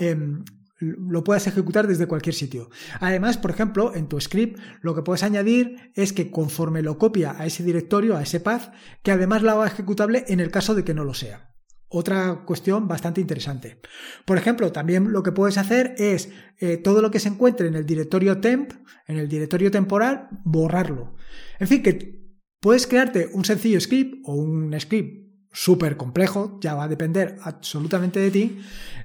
lo 0.79 1.24
puedes 1.24 1.48
ejecutar 1.48 1.88
desde 1.88 2.07
cualquier 2.07 2.36
sitio. 2.36 2.69
Además, 3.00 3.38
por 3.38 3.51
ejemplo, 3.51 3.96
en 3.96 4.07
tu 4.07 4.19
script 4.19 4.60
lo 4.81 4.96
que 4.96 5.01
puedes 5.01 5.24
añadir 5.24 5.91
es 5.96 6.13
que 6.13 6.29
conforme 6.31 6.81
lo 6.81 6.98
copia 6.98 7.36
a 7.38 7.46
ese 7.46 7.63
directorio, 7.63 8.15
a 8.15 8.24
ese 8.24 8.39
path, 8.39 8.74
que 9.03 9.12
además 9.12 9.41
lo 9.41 9.51
haga 9.51 9.67
ejecutable 9.67 10.25
en 10.27 10.39
el 10.39 10.51
caso 10.51 10.75
de 10.75 10.84
que 10.84 10.93
no 10.93 11.03
lo 11.03 11.13
sea. 11.13 11.53
Otra 11.89 12.43
cuestión 12.46 12.88
bastante 12.88 13.22
interesante. 13.22 13.79
Por 14.25 14.38
ejemplo, 14.38 14.74
también 14.74 15.13
lo 15.13 15.24
que 15.24 15.31
puedes 15.31 15.57
hacer 15.57 15.96
es 15.98 16.29
eh, 16.60 16.75
todo 16.77 17.01
lo 17.01 17.12
que 17.12 17.19
se 17.19 17.29
encuentre 17.29 17.67
en 17.67 17.75
el 17.75 17.86
directorio 17.86 18.41
temp, 18.41 18.74
en 19.07 19.17
el 19.17 19.29
directorio 19.29 19.72
temporal, 19.72 20.27
borrarlo. 20.43 21.15
En 21.60 21.67
fin, 21.67 21.81
que 21.81 22.27
puedes 22.60 22.88
crearte 22.88 23.29
un 23.31 23.46
sencillo 23.46 23.79
script 23.79 24.22
o 24.25 24.34
un 24.36 24.77
script 24.77 25.26
súper 25.51 25.97
complejo, 25.97 26.59
ya 26.61 26.75
va 26.75 26.83
a 26.83 26.87
depender 26.87 27.37
absolutamente 27.41 28.19
de 28.19 28.31
ti, 28.31 28.59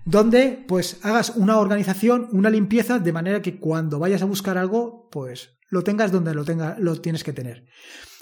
donde 0.04 0.64
pues 0.66 0.99
hagas 1.02 1.30
una 1.37 1.58
organización, 1.58 2.28
una 2.32 2.50
limpieza, 2.50 2.99
de 2.99 3.12
manera 3.12 3.42
que 3.42 3.58
cuando 3.58 3.99
vayas 3.99 4.22
a 4.22 4.26
buscar 4.26 4.58
algo, 4.58 5.08
pues 5.11 5.58
lo 5.68 5.82
tengas 5.82 6.12
donde 6.12 6.34
lo, 6.34 6.44
tenga, 6.44 6.76
lo 6.78 7.00
tienes 7.00 7.25
que 7.25 7.32
tener. 7.32 7.66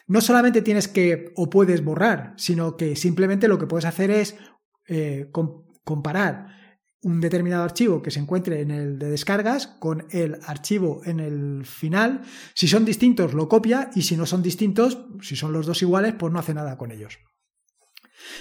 No 0.06 0.20
solamente 0.20 0.62
tienes 0.62 0.88
que 0.88 1.32
o 1.36 1.50
puedes 1.50 1.84
borrar, 1.84 2.34
sino 2.36 2.76
que 2.76 2.96
simplemente 2.96 3.48
lo 3.48 3.58
que 3.58 3.66
puedes 3.66 3.84
hacer 3.84 4.10
es 4.10 4.36
eh, 4.88 5.30
comparar 5.84 6.60
un 7.02 7.20
determinado 7.20 7.64
archivo 7.64 8.02
que 8.02 8.10
se 8.10 8.20
encuentre 8.20 8.60
en 8.60 8.70
el 8.70 8.98
de 8.98 9.10
descargas 9.10 9.66
con 9.66 10.06
el 10.10 10.38
archivo 10.46 11.00
en 11.04 11.20
el 11.20 11.64
final. 11.64 12.22
Si 12.54 12.68
son 12.68 12.84
distintos, 12.84 13.32
lo 13.34 13.48
copia 13.48 13.90
y 13.94 14.02
si 14.02 14.16
no 14.16 14.26
son 14.26 14.42
distintos, 14.42 14.98
si 15.22 15.36
son 15.36 15.52
los 15.52 15.66
dos 15.66 15.80
iguales, 15.82 16.14
pues 16.18 16.32
no 16.32 16.38
hace 16.38 16.54
nada 16.54 16.76
con 16.76 16.92
ellos. 16.92 17.18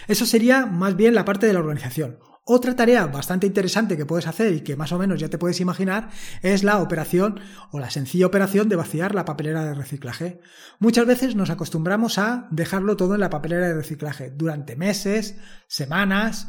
Eso 0.07 0.25
sería 0.25 0.65
más 0.65 0.95
bien 0.95 1.15
la 1.15 1.25
parte 1.25 1.48
de 1.48 1.53
la 1.53 1.59
organización. 1.59 2.19
Otra 2.51 2.75
tarea 2.75 3.05
bastante 3.05 3.45
interesante 3.45 3.95
que 3.95 4.07
puedes 4.07 4.25
hacer 4.25 4.53
y 4.53 4.62
que 4.62 4.75
más 4.75 4.91
o 4.91 4.98
menos 4.98 5.19
ya 5.19 5.29
te 5.29 5.38
puedes 5.38 5.59
imaginar 5.59 6.09
es 6.41 6.63
la 6.63 6.79
operación 6.79 7.39
o 7.71 7.77
la 7.79 7.91
sencilla 7.91 8.25
operación 8.25 8.69
de 8.69 8.75
vaciar 8.75 9.13
la 9.13 9.24
papelera 9.24 9.63
de 9.65 9.75
reciclaje. 9.75 10.39
Muchas 10.79 11.05
veces 11.05 11.36
nos 11.36 11.51
acostumbramos 11.51 12.17
a 12.17 12.48
dejarlo 12.50 12.98
todo 12.98 13.13
en 13.13 13.19
la 13.19 13.29
papelera 13.29 13.67
de 13.67 13.75
reciclaje 13.75 14.31
durante 14.31 14.75
meses, 14.75 15.38
semanas, 15.67 16.48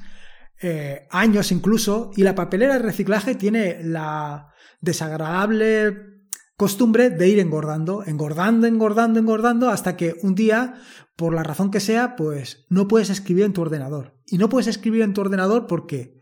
eh, 0.63 1.07
años 1.11 1.53
incluso, 1.53 2.13
y 2.17 2.23
la 2.23 2.35
papelera 2.35 2.75
de 2.75 2.83
reciclaje 2.83 3.35
tiene 3.35 3.81
la 3.83 4.55
desagradable 4.81 6.10
costumbre 6.61 7.09
de 7.09 7.27
ir 7.27 7.39
engordando, 7.39 8.05
engordando, 8.05 8.67
engordando, 8.67 9.19
engordando, 9.19 9.71
hasta 9.71 9.97
que 9.97 10.17
un 10.21 10.35
día, 10.35 10.75
por 11.17 11.33
la 11.33 11.43
razón 11.43 11.71
que 11.71 11.81
sea, 11.81 12.17
pues 12.17 12.67
no 12.69 12.87
puedes 12.87 13.09
escribir 13.09 13.45
en 13.45 13.55
tu 13.55 13.63
ordenador. 13.63 14.21
Y 14.27 14.37
no 14.37 14.51
puedes 14.51 14.67
escribir 14.67 15.01
en 15.01 15.15
tu 15.15 15.23
ordenador 15.23 15.67
porque 15.67 16.21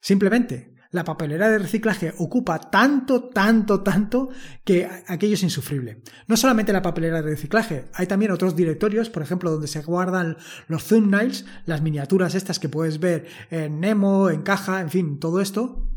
simplemente 0.00 0.76
la 0.92 1.02
papelera 1.02 1.50
de 1.50 1.58
reciclaje 1.58 2.14
ocupa 2.18 2.60
tanto, 2.70 3.30
tanto, 3.30 3.82
tanto 3.82 4.28
que 4.64 4.88
aquello 5.08 5.34
es 5.34 5.42
insufrible. 5.42 6.04
No 6.28 6.36
solamente 6.36 6.72
la 6.72 6.82
papelera 6.82 7.20
de 7.20 7.30
reciclaje, 7.30 7.86
hay 7.92 8.06
también 8.06 8.30
otros 8.30 8.54
directorios, 8.54 9.10
por 9.10 9.24
ejemplo, 9.24 9.50
donde 9.50 9.66
se 9.66 9.82
guardan 9.82 10.36
los 10.68 10.84
thumbnails, 10.84 11.46
las 11.66 11.82
miniaturas 11.82 12.36
estas 12.36 12.60
que 12.60 12.68
puedes 12.68 13.00
ver 13.00 13.26
en 13.50 13.80
Nemo, 13.80 14.30
en 14.30 14.42
caja, 14.42 14.82
en 14.82 14.90
fin, 14.90 15.18
todo 15.18 15.40
esto, 15.40 15.90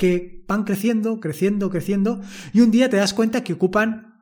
que 0.00 0.46
van 0.48 0.64
creciendo, 0.64 1.20
creciendo, 1.20 1.68
creciendo, 1.68 2.22
y 2.54 2.62
un 2.62 2.70
día 2.70 2.88
te 2.88 2.96
das 2.96 3.12
cuenta 3.12 3.44
que 3.44 3.52
ocupan 3.52 4.14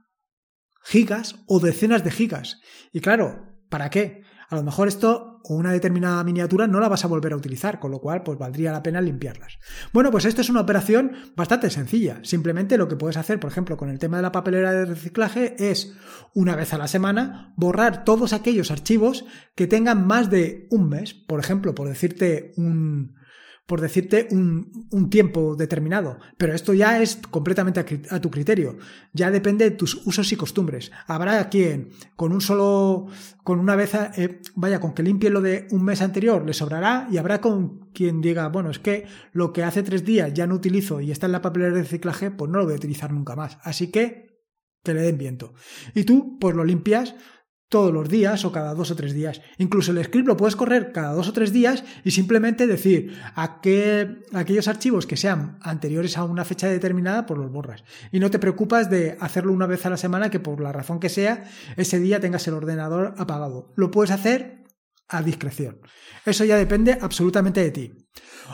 gigas 0.82 1.36
o 1.46 1.60
decenas 1.60 2.02
de 2.02 2.10
gigas. 2.10 2.60
Y 2.92 2.98
claro, 2.98 3.46
¿para 3.68 3.88
qué? 3.88 4.24
A 4.48 4.56
lo 4.56 4.64
mejor 4.64 4.88
esto 4.88 5.38
o 5.44 5.54
una 5.54 5.70
determinada 5.70 6.24
miniatura 6.24 6.66
no 6.66 6.80
la 6.80 6.88
vas 6.88 7.04
a 7.04 7.08
volver 7.08 7.32
a 7.32 7.36
utilizar, 7.36 7.78
con 7.78 7.92
lo 7.92 8.00
cual 8.00 8.24
pues 8.24 8.36
valdría 8.36 8.72
la 8.72 8.82
pena 8.82 9.00
limpiarlas. 9.00 9.60
Bueno, 9.92 10.10
pues 10.10 10.24
esto 10.24 10.40
es 10.40 10.50
una 10.50 10.62
operación 10.62 11.12
bastante 11.36 11.70
sencilla. 11.70 12.18
Simplemente 12.24 12.76
lo 12.76 12.88
que 12.88 12.96
puedes 12.96 13.16
hacer, 13.16 13.38
por 13.38 13.52
ejemplo, 13.52 13.76
con 13.76 13.88
el 13.88 14.00
tema 14.00 14.16
de 14.16 14.24
la 14.24 14.32
papelera 14.32 14.72
de 14.72 14.84
reciclaje 14.84 15.54
es 15.60 15.94
una 16.34 16.56
vez 16.56 16.74
a 16.74 16.78
la 16.78 16.88
semana 16.88 17.54
borrar 17.56 18.02
todos 18.02 18.32
aquellos 18.32 18.72
archivos 18.72 19.26
que 19.54 19.68
tengan 19.68 20.08
más 20.08 20.28
de 20.28 20.66
un 20.72 20.88
mes. 20.88 21.14
Por 21.14 21.38
ejemplo, 21.38 21.72
por 21.72 21.86
decirte 21.86 22.52
un, 22.56 23.17
por 23.68 23.82
decirte 23.82 24.28
un, 24.30 25.10
tiempo 25.10 25.54
determinado, 25.54 26.18
pero 26.38 26.54
esto 26.54 26.72
ya 26.72 27.02
es 27.02 27.16
completamente 27.30 27.84
a, 28.10 28.18
tu 28.18 28.30
criterio, 28.30 28.78
ya 29.12 29.30
depende 29.30 29.68
de 29.68 29.76
tus 29.76 30.06
usos 30.06 30.32
y 30.32 30.36
costumbres. 30.36 30.90
Habrá 31.06 31.50
quien 31.50 31.90
con 32.16 32.32
un 32.32 32.40
solo, 32.40 33.08
con 33.44 33.58
una 33.58 33.76
vez, 33.76 33.92
eh, 34.16 34.40
vaya, 34.54 34.80
con 34.80 34.94
que 34.94 35.02
limpie 35.02 35.28
lo 35.28 35.42
de 35.42 35.68
un 35.70 35.84
mes 35.84 36.00
anterior 36.00 36.46
le 36.46 36.54
sobrará 36.54 37.08
y 37.10 37.18
habrá 37.18 37.42
con 37.42 37.90
quien 37.92 38.22
diga, 38.22 38.48
bueno, 38.48 38.70
es 38.70 38.78
que 38.78 39.04
lo 39.32 39.52
que 39.52 39.64
hace 39.64 39.82
tres 39.82 40.02
días 40.02 40.32
ya 40.32 40.46
no 40.46 40.54
utilizo 40.54 41.02
y 41.02 41.10
está 41.10 41.26
en 41.26 41.32
la 41.32 41.42
papelera 41.42 41.74
de 41.74 41.82
reciclaje, 41.82 42.30
pues 42.30 42.50
no 42.50 42.56
lo 42.58 42.64
voy 42.64 42.72
a 42.72 42.76
utilizar 42.78 43.12
nunca 43.12 43.36
más. 43.36 43.58
Así 43.62 43.90
que 43.90 44.28
que 44.82 44.94
le 44.94 45.02
den 45.02 45.18
viento. 45.18 45.52
Y 45.94 46.04
tú, 46.04 46.38
pues 46.40 46.56
lo 46.56 46.64
limpias 46.64 47.14
todos 47.68 47.92
los 47.92 48.08
días 48.08 48.44
o 48.44 48.52
cada 48.52 48.74
dos 48.74 48.90
o 48.90 48.96
tres 48.96 49.12
días. 49.12 49.40
Incluso 49.58 49.92
el 49.92 50.02
script 50.02 50.26
lo 50.26 50.36
puedes 50.36 50.56
correr 50.56 50.92
cada 50.92 51.12
dos 51.12 51.28
o 51.28 51.32
tres 51.32 51.52
días 51.52 51.84
y 52.04 52.10
simplemente 52.10 52.66
decir 52.66 53.16
a 53.34 53.60
aquellos 54.32 54.68
archivos 54.68 55.06
que 55.06 55.16
sean 55.16 55.58
anteriores 55.62 56.16
a 56.16 56.24
una 56.24 56.44
fecha 56.44 56.68
determinada, 56.68 57.26
pues 57.26 57.38
los 57.38 57.50
borras. 57.50 57.84
Y 58.10 58.20
no 58.20 58.30
te 58.30 58.38
preocupas 58.38 58.90
de 58.90 59.16
hacerlo 59.20 59.52
una 59.52 59.66
vez 59.66 59.84
a 59.86 59.90
la 59.90 59.96
semana 59.96 60.30
que 60.30 60.40
por 60.40 60.60
la 60.60 60.72
razón 60.72 61.00
que 61.00 61.08
sea, 61.08 61.44
ese 61.76 62.00
día 62.00 62.20
tengas 62.20 62.46
el 62.48 62.54
ordenador 62.54 63.14
apagado. 63.18 63.72
Lo 63.76 63.90
puedes 63.90 64.10
hacer 64.10 64.64
a 65.08 65.22
discreción. 65.22 65.80
Eso 66.24 66.44
ya 66.44 66.56
depende 66.56 66.98
absolutamente 67.00 67.60
de 67.60 67.70
ti. 67.70 67.92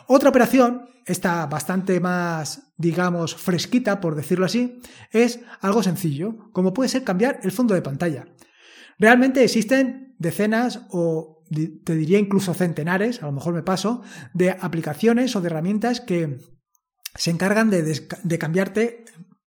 Otra 0.06 0.30
operación, 0.30 0.88
esta 1.06 1.47
bastante 1.47 2.00
más, 2.00 2.73
digamos, 2.76 3.35
fresquita, 3.35 4.00
por 4.00 4.14
decirlo 4.14 4.47
así, 4.47 4.80
es 5.11 5.40
algo 5.61 5.83
sencillo, 5.83 6.50
como 6.52 6.73
puede 6.73 6.88
ser 6.88 7.04
cambiar 7.04 7.40
el 7.42 7.52
fondo 7.52 7.75
de 7.75 7.83
pantalla. 7.83 8.26
Realmente 8.98 9.44
existen 9.44 10.14
decenas 10.18 10.86
o 10.90 11.42
te 11.84 11.94
diría 11.94 12.18
incluso 12.18 12.54
centenares, 12.54 13.22
a 13.22 13.26
lo 13.26 13.32
mejor 13.32 13.54
me 13.54 13.62
paso, 13.62 14.02
de 14.32 14.50
aplicaciones 14.50 15.36
o 15.36 15.40
de 15.40 15.46
herramientas 15.48 16.00
que 16.00 16.38
se 17.14 17.30
encargan 17.30 17.70
de, 17.70 18.38
cambiarte 18.38 19.04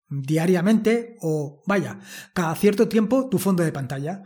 diariamente 0.08 1.16
o 1.20 1.62
vaya, 1.66 1.98
cada 2.34 2.54
cierto 2.54 2.88
tiempo 2.88 3.28
tu 3.28 3.38
fondo 3.38 3.62
de 3.62 3.72
pantalla 3.72 4.22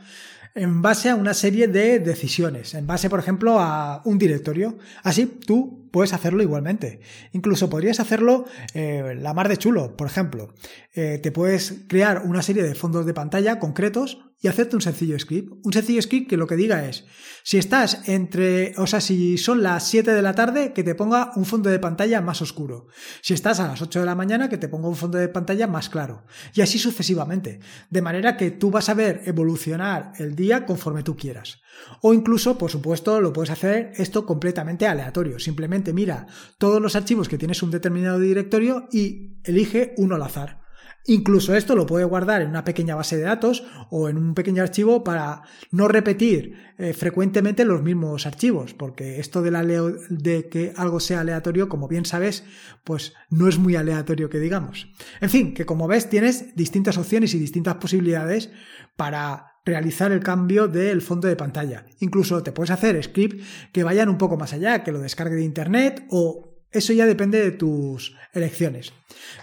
en 0.54 0.82
base 0.82 1.08
a 1.08 1.16
una 1.16 1.32
serie 1.32 1.66
de 1.66 1.98
decisiones, 1.98 2.74
en 2.74 2.86
base, 2.86 3.08
por 3.08 3.18
ejemplo, 3.18 3.58
a 3.58 4.02
un 4.04 4.18
directorio. 4.18 4.76
Así, 5.02 5.24
tú 5.24 5.81
puedes 5.92 6.12
hacerlo 6.12 6.42
igualmente. 6.42 7.00
Incluso 7.32 7.70
podrías 7.70 8.00
hacerlo 8.00 8.46
eh, 8.74 9.14
la 9.18 9.34
mar 9.34 9.48
de 9.48 9.56
chulo, 9.56 9.96
por 9.96 10.08
ejemplo. 10.08 10.54
Eh, 10.94 11.20
te 11.22 11.30
puedes 11.30 11.84
crear 11.86 12.22
una 12.24 12.42
serie 12.42 12.64
de 12.64 12.74
fondos 12.74 13.06
de 13.06 13.14
pantalla 13.14 13.60
concretos 13.60 14.18
y 14.42 14.48
hacerte 14.48 14.74
un 14.74 14.82
sencillo 14.82 15.16
script. 15.18 15.52
Un 15.62 15.72
sencillo 15.72 16.02
script 16.02 16.28
que 16.28 16.36
lo 16.36 16.48
que 16.48 16.56
diga 16.56 16.84
es, 16.88 17.04
si 17.44 17.58
estás 17.58 18.08
entre, 18.08 18.74
o 18.76 18.88
sea, 18.88 19.00
si 19.00 19.38
son 19.38 19.62
las 19.62 19.86
7 19.86 20.12
de 20.12 20.22
la 20.22 20.34
tarde, 20.34 20.72
que 20.72 20.82
te 20.82 20.96
ponga 20.96 21.30
un 21.36 21.44
fondo 21.44 21.70
de 21.70 21.78
pantalla 21.78 22.20
más 22.20 22.42
oscuro. 22.42 22.88
Si 23.20 23.34
estás 23.34 23.60
a 23.60 23.68
las 23.68 23.80
8 23.80 24.00
de 24.00 24.06
la 24.06 24.16
mañana, 24.16 24.48
que 24.48 24.58
te 24.58 24.68
ponga 24.68 24.88
un 24.88 24.96
fondo 24.96 25.18
de 25.18 25.28
pantalla 25.28 25.68
más 25.68 25.88
claro. 25.88 26.24
Y 26.54 26.60
así 26.60 26.80
sucesivamente. 26.80 27.60
De 27.90 28.02
manera 28.02 28.36
que 28.36 28.50
tú 28.50 28.72
vas 28.72 28.88
a 28.88 28.94
ver 28.94 29.22
evolucionar 29.26 30.12
el 30.18 30.34
día 30.34 30.66
conforme 30.66 31.04
tú 31.04 31.16
quieras. 31.16 31.61
O 32.00 32.14
incluso, 32.14 32.58
por 32.58 32.70
supuesto, 32.70 33.20
lo 33.20 33.32
puedes 33.32 33.50
hacer 33.50 33.92
esto 33.96 34.24
completamente 34.26 34.86
aleatorio. 34.86 35.38
Simplemente 35.38 35.92
mira 35.92 36.26
todos 36.58 36.80
los 36.80 36.96
archivos 36.96 37.28
que 37.28 37.38
tienes 37.38 37.62
un 37.62 37.70
determinado 37.70 38.18
directorio 38.18 38.88
y 38.92 39.38
elige 39.44 39.94
uno 39.96 40.14
al 40.16 40.22
azar. 40.22 40.61
Incluso 41.06 41.54
esto 41.54 41.74
lo 41.74 41.86
puede 41.86 42.04
guardar 42.04 42.42
en 42.42 42.50
una 42.50 42.64
pequeña 42.64 42.94
base 42.94 43.16
de 43.16 43.24
datos 43.24 43.64
o 43.90 44.08
en 44.08 44.16
un 44.16 44.34
pequeño 44.34 44.62
archivo 44.62 45.02
para 45.02 45.42
no 45.70 45.88
repetir 45.88 46.54
eh, 46.78 46.92
frecuentemente 46.92 47.64
los 47.64 47.82
mismos 47.82 48.24
archivos, 48.26 48.72
porque 48.74 49.18
esto 49.18 49.42
de, 49.42 49.50
la 49.50 49.64
de 49.64 50.48
que 50.48 50.72
algo 50.76 51.00
sea 51.00 51.20
aleatorio, 51.20 51.68
como 51.68 51.88
bien 51.88 52.04
sabes, 52.04 52.44
pues 52.84 53.14
no 53.30 53.48
es 53.48 53.58
muy 53.58 53.74
aleatorio 53.74 54.30
que 54.30 54.38
digamos. 54.38 54.92
En 55.20 55.30
fin, 55.30 55.54
que 55.54 55.66
como 55.66 55.88
ves 55.88 56.08
tienes 56.08 56.54
distintas 56.54 56.98
opciones 56.98 57.34
y 57.34 57.38
distintas 57.38 57.76
posibilidades 57.76 58.50
para 58.96 59.52
realizar 59.64 60.12
el 60.12 60.20
cambio 60.20 60.68
del 60.68 61.02
fondo 61.02 61.28
de 61.28 61.36
pantalla. 61.36 61.86
Incluso 62.00 62.42
te 62.42 62.52
puedes 62.52 62.70
hacer 62.70 63.02
script 63.02 63.42
que 63.72 63.84
vayan 63.84 64.08
un 64.08 64.18
poco 64.18 64.36
más 64.36 64.52
allá, 64.52 64.82
que 64.82 64.92
lo 64.92 65.00
descargue 65.00 65.36
de 65.36 65.44
internet 65.44 66.06
o 66.10 66.51
eso 66.72 66.92
ya 66.92 67.06
depende 67.06 67.42
de 67.42 67.52
tus 67.52 68.16
elecciones. 68.32 68.92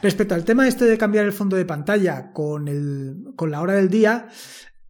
Respecto 0.02 0.36
al 0.36 0.46
tema 0.46 0.68
este 0.68 0.86
de 0.86 0.98
cambiar 0.98 1.26
el 1.26 1.34
fondo 1.34 1.56
de 1.56 1.66
pantalla 1.66 2.32
con, 2.34 2.68
el, 2.68 3.34
con 3.36 3.52
la 3.52 3.62
hora 3.62 3.74
del 3.74 3.90
día, 3.90 4.28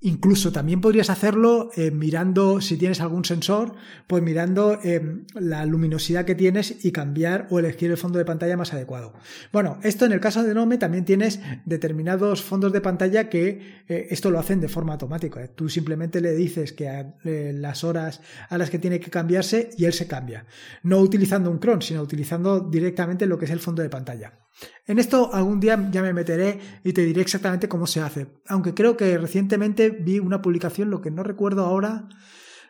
Incluso 0.02 0.54
también 0.54 0.80
podrías 0.80 1.10
hacerlo 1.10 1.72
eh, 1.76 1.92
mirando, 1.92 2.62
si 2.62 2.78
tienes 2.78 3.02
algún 3.02 3.26
sensor, 3.26 3.76
pues 4.08 4.24
mirando 4.24 4.80
eh, 4.82 5.26
la 5.34 5.66
luminosidad 5.66 6.24
que 6.24 6.36
tienes 6.36 6.86
y 6.86 6.94
cambiar 6.94 7.48
o 7.50 7.60
elegir 7.60 7.92
el 7.92 7.98
fondo 7.98 8.18
de 8.18 8.24
pantalla 8.24 8.56
más 8.56 8.74
adecuado. 8.74 9.14
Bueno, 9.52 9.78
esto 9.84 10.06
en 10.06 10.14
el 10.14 10.22
caso 10.22 10.42
de 10.42 10.54
Nome 10.54 10.78
también 10.78 11.04
tienes 11.04 11.42
determinados 11.66 12.42
fondos 12.42 12.72
de 12.72 12.80
pantalla 12.80 13.28
que 13.28 13.84
eh, 13.90 14.08
esto 14.10 14.32
lo 14.32 14.40
hacen 14.40 14.62
de 14.62 14.70
forma 14.70 14.94
automática. 14.94 15.46
Tú 15.50 15.68
simplemente 15.68 16.22
le 16.22 16.32
dices 16.32 16.72
que 16.72 16.90
las 17.24 17.84
horas 17.84 18.22
a 18.48 18.58
las 18.58 18.70
que 18.70 18.80
tiene 18.80 19.02
que 19.02 19.12
cambiarse 19.12 19.70
y 19.78 19.84
él 19.84 19.92
se 19.92 20.08
cambia. 20.08 20.46
No 20.82 21.00
utilizando 21.00 21.52
un 21.52 21.60
cron, 21.60 21.82
sino 21.82 22.02
utilizando 22.02 22.62
directamente 22.62 23.26
lo 23.26 23.38
que 23.38 23.46
es 23.46 23.52
el 23.52 23.60
fondo 23.60 23.82
de 23.82 23.90
pantalla. 23.90 24.40
En 24.86 25.00
esto 25.00 25.34
algún 25.34 25.60
día 25.60 25.90
ya 25.92 26.02
me 26.02 26.14
meteré 26.14 26.60
y 26.84 26.94
te 26.94 27.06
diré 27.06 27.22
exactamente 27.22 27.70
cómo 27.70 27.88
se 27.88 28.02
hace. 28.02 28.28
Aunque 28.48 28.74
creo 28.74 28.98
que 28.98 29.18
recientemente 29.18 29.90
vi 29.90 30.20
una 30.20 30.42
publicación, 30.42 30.90
lo 30.90 31.02
que 31.02 31.12
no 31.12 31.24
recuerdo 31.24 31.66
ahora, 31.66 32.10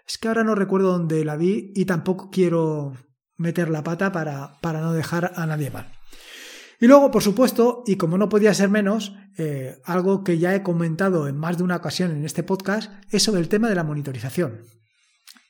es 0.08 0.17
que 0.17 0.27
ahora 0.27 0.43
no 0.43 0.55
recuerdo 0.55 0.91
dónde 0.91 1.24
la 1.24 1.38
vi 1.38 1.72
y 1.75 1.86
tampoco 1.86 2.29
quiero 2.29 2.93
meter 3.38 3.69
la 3.69 3.84
pata 3.84 4.12
para, 4.12 4.60
para 4.62 4.81
no 4.81 4.93
dejar 4.93 5.31
a 5.36 5.46
nadie 5.46 5.72
mal. 5.72 5.91
Y 6.81 6.88
luego, 6.88 7.12
por 7.12 7.22
supuesto, 7.22 7.84
y 7.86 7.98
como 7.98 8.17
no 8.17 8.29
podía 8.29 8.53
ser 8.53 8.69
menos, 8.69 9.13
eh, 9.38 9.77
algo 9.84 10.24
que 10.24 10.38
ya 10.38 10.55
he 10.55 10.63
comentado 10.63 11.27
en 11.27 11.38
más 11.38 11.58
de 11.58 11.63
una 11.63 11.75
ocasión 11.75 12.12
en 12.12 12.25
este 12.25 12.43
podcast 12.43 12.91
es 13.10 13.24
sobre 13.24 13.41
el 13.41 13.50
tema 13.50 13.67
de 13.67 13.75
la 13.75 13.84
monitorización. 13.84 14.62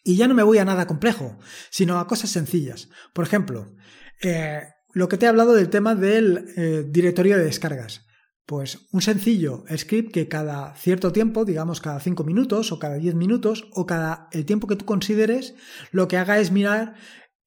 Y 0.04 0.16
ya 0.16 0.28
no 0.28 0.34
me 0.34 0.44
voy 0.44 0.58
a 0.58 0.66
nada 0.66 0.88
complejo, 0.88 1.38
sino 1.70 2.00
a 2.00 2.08
cosas 2.08 2.32
sencillas. 2.32 2.90
Por 3.14 3.26
ejemplo, 3.26 3.76
eh, 4.24 4.62
lo 4.94 5.10
que 5.10 5.18
te 5.18 5.26
he 5.26 5.30
hablado 5.30 5.54
del 5.54 5.70
tema 5.70 5.96
del 5.96 6.46
eh, 6.56 6.86
directorio 6.88 7.38
de 7.38 7.46
descargas. 7.46 8.06
Pues 8.46 8.88
un 8.92 9.02
sencillo 9.02 9.64
script 9.76 10.12
que 10.12 10.28
cada 10.28 10.76
cierto 10.76 11.12
tiempo, 11.12 11.46
digamos 11.46 11.82
cada 11.82 12.00
5 12.00 12.24
minutos 12.24 12.72
o 12.72 12.80
cada 12.80 12.96
10 12.96 13.14
minutos 13.14 13.70
o 13.74 13.86
cada 13.86 14.28
el 14.32 14.46
tiempo 14.46 14.66
que 14.66 14.76
tú 14.76 14.86
consideres, 14.86 15.54
lo 15.92 16.08
que 16.08 16.18
haga 16.18 16.40
es 16.40 16.52
mirar 16.52 16.96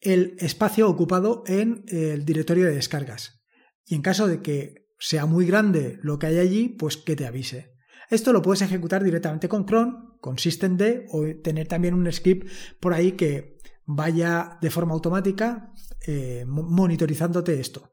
el 0.00 0.36
espacio 0.38 0.88
ocupado 0.88 1.42
en 1.46 1.84
el 1.88 2.24
directorio 2.24 2.66
de 2.66 2.76
descargas. 2.76 3.42
Y 3.84 3.96
en 3.96 4.02
caso 4.02 4.28
de 4.28 4.42
que 4.42 4.86
sea 4.98 5.26
muy 5.26 5.44
grande 5.44 5.98
lo 6.02 6.20
que 6.20 6.26
hay 6.26 6.38
allí, 6.38 6.68
pues 6.68 6.96
que 6.96 7.16
te 7.16 7.26
avise. 7.26 7.72
Esto 8.08 8.32
lo 8.32 8.42
puedes 8.42 8.62
ejecutar 8.62 9.02
directamente 9.02 9.48
con 9.48 9.64
cron, 9.64 10.18
con 10.20 10.38
systemd 10.38 11.06
o 11.10 11.24
tener 11.42 11.66
también 11.66 11.94
un 11.94 12.12
script 12.12 12.48
por 12.78 12.94
ahí 12.94 13.12
que 13.12 13.58
vaya 13.86 14.58
de 14.60 14.70
forma 14.70 14.94
automática 14.94 15.72
eh, 16.06 16.44
monitorizándote 16.46 17.60
esto. 17.60 17.90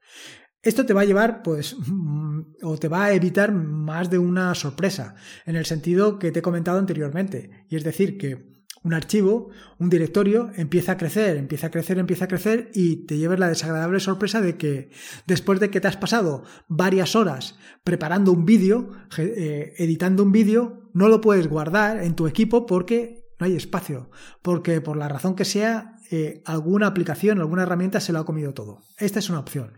Esto 0.62 0.86
te 0.86 0.93
va 0.93 1.02
a 1.02 1.06
llevar, 1.06 1.41
pues, 1.41 1.78
o 2.63 2.78
te 2.78 2.89
va 2.89 3.06
a 3.06 3.13
evitar 3.13 3.54
más 3.54 4.10
de 4.10 4.17
una 4.17 4.54
sorpresa, 4.56 5.15
en 5.45 5.56
el 5.56 5.65
sentido 5.65 6.19
que 6.19 6.32
te 6.32 6.39
he 6.39 6.41
comentado 6.41 6.80
anteriormente. 6.80 7.65
Y 7.69 7.78
es 7.78 7.84
decir, 7.86 8.17
que 8.17 8.60
un 8.84 8.93
archivo, 8.93 9.49
un 9.78 9.89
directorio, 9.89 10.52
empieza 10.56 10.93
a 10.93 10.97
crecer, 10.97 11.38
empieza 11.38 11.67
a 11.67 11.71
crecer, 11.71 11.97
empieza 11.97 12.25
a 12.25 12.28
crecer 12.28 12.71
y 12.73 13.06
te 13.06 13.17
lleves 13.17 13.39
la 13.39 13.49
desagradable 13.49 13.99
sorpresa 13.99 14.41
de 14.41 14.58
que 14.58 14.89
después 15.28 15.60
de 15.60 15.69
que 15.69 15.82
te 15.82 15.88
has 15.88 15.97
pasado 15.97 16.43
varias 16.67 17.15
horas 17.15 17.58
preparando 17.84 18.32
un 18.32 18.45
vídeo, 18.45 18.91
eh, 19.17 19.73
editando 19.78 20.23
un 20.23 20.32
vídeo, 20.32 20.89
no 20.93 21.08
lo 21.10 21.21
puedes 21.21 21.47
guardar 21.47 22.04
en 22.04 22.15
tu 22.15 22.28
equipo 22.28 22.65
porque 22.65 23.18
no 23.39 23.45
hay 23.45 23.56
espacio, 23.56 24.10
porque 24.41 24.82
por 24.82 24.97
la 24.97 25.08
razón 25.08 25.36
que 25.36 25.45
sea, 25.45 25.95
eh, 26.12 26.41
alguna 26.45 26.88
aplicación, 26.88 27.39
alguna 27.39 27.63
herramienta 27.63 27.99
se 27.99 28.13
lo 28.13 28.19
ha 28.19 28.25
comido 28.25 28.54
todo. 28.54 28.82
Esta 28.97 29.19
es 29.19 29.30
una 29.30 29.39
opción, 29.39 29.78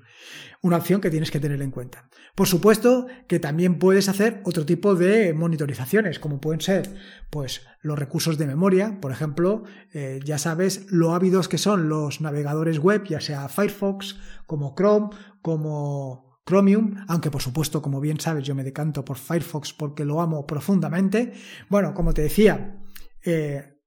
una 0.62 0.78
opción 0.78 1.02
que 1.02 1.10
tienes 1.10 1.32
que 1.32 1.39
tener 1.39 1.62
en 1.62 1.71
cuenta. 1.71 2.10
Por 2.36 2.47
supuesto 2.47 3.08
que 3.28 3.39
también 3.39 3.78
puedes 3.78 4.10
hacer 4.10 4.41
otro 4.45 4.65
tipo 4.65 4.95
de 4.95 5.34
monitorizaciones, 5.34 6.19
como 6.19 6.39
pueden 6.39 6.62
ser 6.62 6.89
pues, 7.30 7.62
los 7.82 8.00
recursos 8.00 8.38
de 8.38 8.47
memoria, 8.47 9.00
por 9.02 9.12
ejemplo, 9.12 9.63
eh, 9.93 10.19
ya 10.24 10.38
sabes 10.38 10.91
lo 10.91 11.13
ávidos 11.13 11.47
que 11.47 11.58
son 11.58 11.89
los 11.89 12.21
navegadores 12.21 12.80
web, 12.80 13.04
ya 13.06 13.19
sea 13.19 13.50
Firefox, 13.50 14.17
como 14.47 14.74
Chrome, 14.76 15.10
como 15.41 16.39
Chromium, 16.45 16.95
aunque 17.08 17.30
por 17.30 17.41
supuesto, 17.41 17.82
como 17.82 18.00
bien 18.00 18.19
sabes, 18.19 18.43
yo 18.43 18.56
me 18.56 18.63
decanto 18.63 19.06
por 19.06 19.17
Firefox 19.17 19.74
porque 19.74 20.06
lo 20.06 20.21
amo 20.21 20.47
profundamente. 20.47 21.34
Bueno, 21.69 21.93
como 21.93 22.13
te 22.13 22.24
decía, 22.24 22.81
eh, 23.23 23.77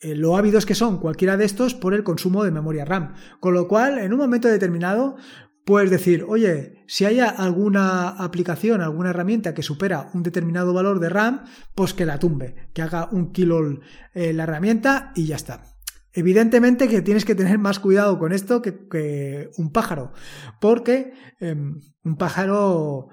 eh, 0.00 0.14
lo 0.14 0.36
ávidos 0.36 0.66
que 0.66 0.74
son 0.74 0.98
cualquiera 0.98 1.36
de 1.36 1.44
estos 1.44 1.74
por 1.74 1.94
el 1.94 2.04
consumo 2.04 2.44
de 2.44 2.50
memoria 2.50 2.84
RAM. 2.84 3.14
Con 3.38 3.54
lo 3.54 3.68
cual, 3.68 3.98
en 3.98 4.12
un 4.12 4.18
momento 4.18 4.48
determinado, 4.48 5.16
puedes 5.64 5.90
decir, 5.90 6.24
oye, 6.26 6.84
si 6.86 7.04
hay 7.04 7.20
alguna 7.20 8.08
aplicación, 8.08 8.80
alguna 8.80 9.10
herramienta 9.10 9.54
que 9.54 9.62
supera 9.62 10.10
un 10.14 10.22
determinado 10.22 10.72
valor 10.72 11.00
de 11.00 11.10
RAM, 11.10 11.44
pues 11.74 11.92
que 11.92 12.06
la 12.06 12.18
tumbe, 12.18 12.70
que 12.72 12.82
haga 12.82 13.08
un 13.12 13.32
kilo 13.32 13.80
eh, 14.14 14.32
la 14.32 14.44
herramienta 14.44 15.12
y 15.14 15.26
ya 15.26 15.36
está. 15.36 15.76
Evidentemente 16.12 16.88
que 16.88 17.02
tienes 17.02 17.24
que 17.24 17.36
tener 17.36 17.58
más 17.58 17.78
cuidado 17.78 18.18
con 18.18 18.32
esto 18.32 18.62
que, 18.62 19.50
un 19.58 19.70
pájaro, 19.70 20.12
porque 20.60 21.12
em, 21.38 21.78
un 22.02 22.16
pájaro 22.16 23.10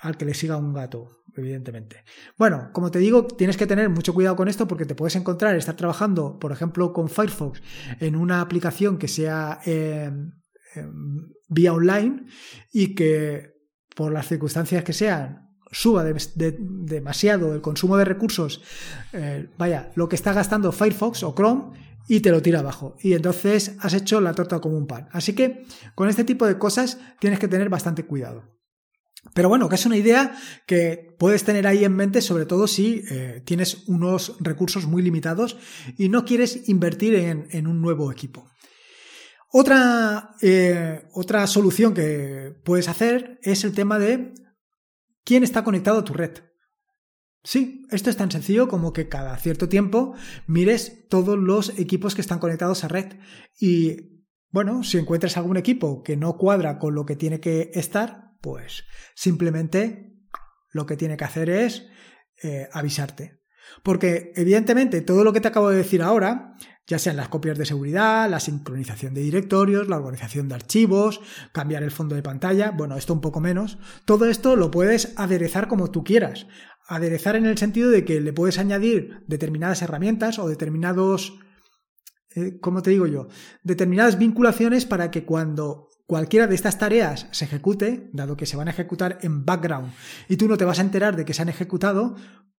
al 0.00 0.16
que 0.16 0.24
le 0.24 0.32
siga 0.32 0.56
un 0.56 0.72
gato 0.72 1.21
evidentemente. 1.36 2.04
Bueno, 2.36 2.70
como 2.72 2.90
te 2.90 2.98
digo, 2.98 3.26
tienes 3.26 3.56
que 3.56 3.66
tener 3.66 3.88
mucho 3.88 4.14
cuidado 4.14 4.36
con 4.36 4.48
esto 4.48 4.66
porque 4.66 4.86
te 4.86 4.94
puedes 4.94 5.16
encontrar, 5.16 5.56
estar 5.56 5.76
trabajando, 5.76 6.38
por 6.38 6.52
ejemplo, 6.52 6.92
con 6.92 7.08
Firefox 7.08 7.62
en 8.00 8.16
una 8.16 8.40
aplicación 8.40 8.98
que 8.98 9.08
sea 9.08 9.60
em, 9.64 10.32
em, 10.74 11.32
vía 11.48 11.72
online 11.72 12.26
y 12.72 12.94
que 12.94 13.52
por 13.94 14.12
las 14.12 14.28
circunstancias 14.28 14.84
que 14.84 14.92
sean 14.92 15.50
suba 15.70 16.04
demasiado 16.04 17.54
el 17.54 17.62
consumo 17.62 17.96
de 17.96 18.04
recursos, 18.04 18.60
eh, 19.12 19.48
vaya, 19.56 19.90
lo 19.94 20.08
que 20.08 20.16
está 20.16 20.32
gastando 20.34 20.70
Firefox 20.70 21.22
o 21.22 21.34
Chrome 21.34 21.72
y 22.08 22.20
te 22.20 22.30
lo 22.30 22.42
tira 22.42 22.60
abajo. 22.60 22.96
Y 23.00 23.14
entonces 23.14 23.76
has 23.80 23.94
hecho 23.94 24.20
la 24.20 24.34
torta 24.34 24.60
como 24.60 24.76
un 24.76 24.86
pan. 24.86 25.08
Así 25.12 25.34
que 25.34 25.64
con 25.94 26.08
este 26.08 26.24
tipo 26.24 26.46
de 26.46 26.58
cosas 26.58 26.98
tienes 27.20 27.38
que 27.38 27.48
tener 27.48 27.68
bastante 27.68 28.04
cuidado. 28.04 28.44
Pero 29.34 29.48
bueno, 29.48 29.68
que 29.68 29.76
es 29.76 29.86
una 29.86 29.96
idea 29.96 30.36
que 30.66 31.14
puedes 31.18 31.44
tener 31.44 31.66
ahí 31.66 31.84
en 31.84 31.94
mente, 31.94 32.20
sobre 32.20 32.44
todo 32.44 32.66
si 32.66 33.04
eh, 33.08 33.42
tienes 33.44 33.88
unos 33.88 34.36
recursos 34.40 34.86
muy 34.86 35.02
limitados 35.02 35.56
y 35.96 36.08
no 36.08 36.24
quieres 36.24 36.68
invertir 36.68 37.14
en, 37.14 37.66
un 37.66 37.80
nuevo 37.80 38.10
equipo. 38.10 38.50
Otra, 39.48 40.34
eh, 40.42 41.08
otra 41.12 41.46
solución 41.46 41.94
que 41.94 42.54
puedes 42.64 42.88
hacer 42.88 43.38
es 43.42 43.64
el 43.64 43.74
tema 43.74 43.98
de 43.98 44.34
quién 45.24 45.44
está 45.44 45.62
conectado 45.62 46.00
a 46.00 46.04
tu 46.04 46.14
red. 46.14 46.32
Sí, 47.44 47.86
esto 47.90 48.10
es 48.10 48.16
tan 48.16 48.30
sencillo 48.30 48.68
como 48.68 48.92
que 48.92 49.08
cada 49.08 49.36
cierto 49.36 49.68
tiempo 49.68 50.14
mires 50.46 51.08
todos 51.08 51.38
los 51.38 51.78
equipos 51.78 52.14
que 52.14 52.20
están 52.20 52.38
conectados 52.38 52.84
a 52.84 52.88
red 52.88 53.16
y 53.58 54.12
bueno, 54.50 54.84
si 54.84 54.98
encuentras 54.98 55.36
algún 55.36 55.56
equipo 55.56 56.02
que 56.02 56.16
no 56.16 56.36
cuadra 56.36 56.78
con 56.78 56.94
lo 56.94 57.06
que 57.06 57.16
tiene 57.16 57.40
que 57.40 57.70
estar, 57.74 58.31
pues 58.42 58.84
simplemente 59.14 60.12
lo 60.70 60.84
que 60.84 60.96
tiene 60.96 61.16
que 61.16 61.24
hacer 61.24 61.48
es 61.48 61.86
eh, 62.42 62.68
avisarte. 62.72 63.40
Porque 63.82 64.32
evidentemente 64.36 65.00
todo 65.00 65.24
lo 65.24 65.32
que 65.32 65.40
te 65.40 65.48
acabo 65.48 65.70
de 65.70 65.78
decir 65.78 66.02
ahora 66.02 66.56
ya 66.86 66.98
sean 66.98 67.16
las 67.16 67.28
copias 67.28 67.56
de 67.56 67.64
seguridad, 67.64 68.28
la 68.28 68.40
sincronización 68.40 69.14
de 69.14 69.20
directorios, 69.20 69.88
la 69.88 69.96
organización 69.96 70.48
de 70.48 70.56
archivos, 70.56 71.20
cambiar 71.52 71.84
el 71.84 71.92
fondo 71.92 72.16
de 72.16 72.22
pantalla, 72.22 72.72
bueno, 72.72 72.96
esto 72.96 73.12
un 73.12 73.20
poco 73.20 73.40
menos. 73.40 73.78
Todo 74.04 74.26
esto 74.26 74.56
lo 74.56 74.70
puedes 74.70 75.14
aderezar 75.16 75.68
como 75.68 75.90
tú 75.90 76.02
quieras. 76.02 76.48
Aderezar 76.88 77.36
en 77.36 77.46
el 77.46 77.56
sentido 77.56 77.90
de 77.90 78.04
que 78.04 78.20
le 78.20 78.32
puedes 78.32 78.58
añadir 78.58 79.22
determinadas 79.28 79.80
herramientas 79.82 80.40
o 80.40 80.48
determinados, 80.48 81.38
eh, 82.34 82.58
¿cómo 82.60 82.82
te 82.82 82.90
digo 82.90 83.06
yo? 83.06 83.28
Determinadas 83.62 84.18
vinculaciones 84.18 84.84
para 84.84 85.12
que 85.12 85.24
cuando 85.24 85.88
cualquiera 86.12 86.46
de 86.46 86.54
estas 86.54 86.76
tareas 86.76 87.26
se 87.30 87.46
ejecute, 87.46 88.10
dado 88.12 88.36
que 88.36 88.44
se 88.44 88.58
van 88.58 88.68
a 88.68 88.72
ejecutar 88.72 89.18
en 89.22 89.46
background 89.46 89.94
y 90.28 90.36
tú 90.36 90.46
no 90.46 90.58
te 90.58 90.66
vas 90.66 90.78
a 90.78 90.82
enterar 90.82 91.16
de 91.16 91.24
que 91.24 91.32
se 91.32 91.40
han 91.40 91.48
ejecutado, 91.48 92.16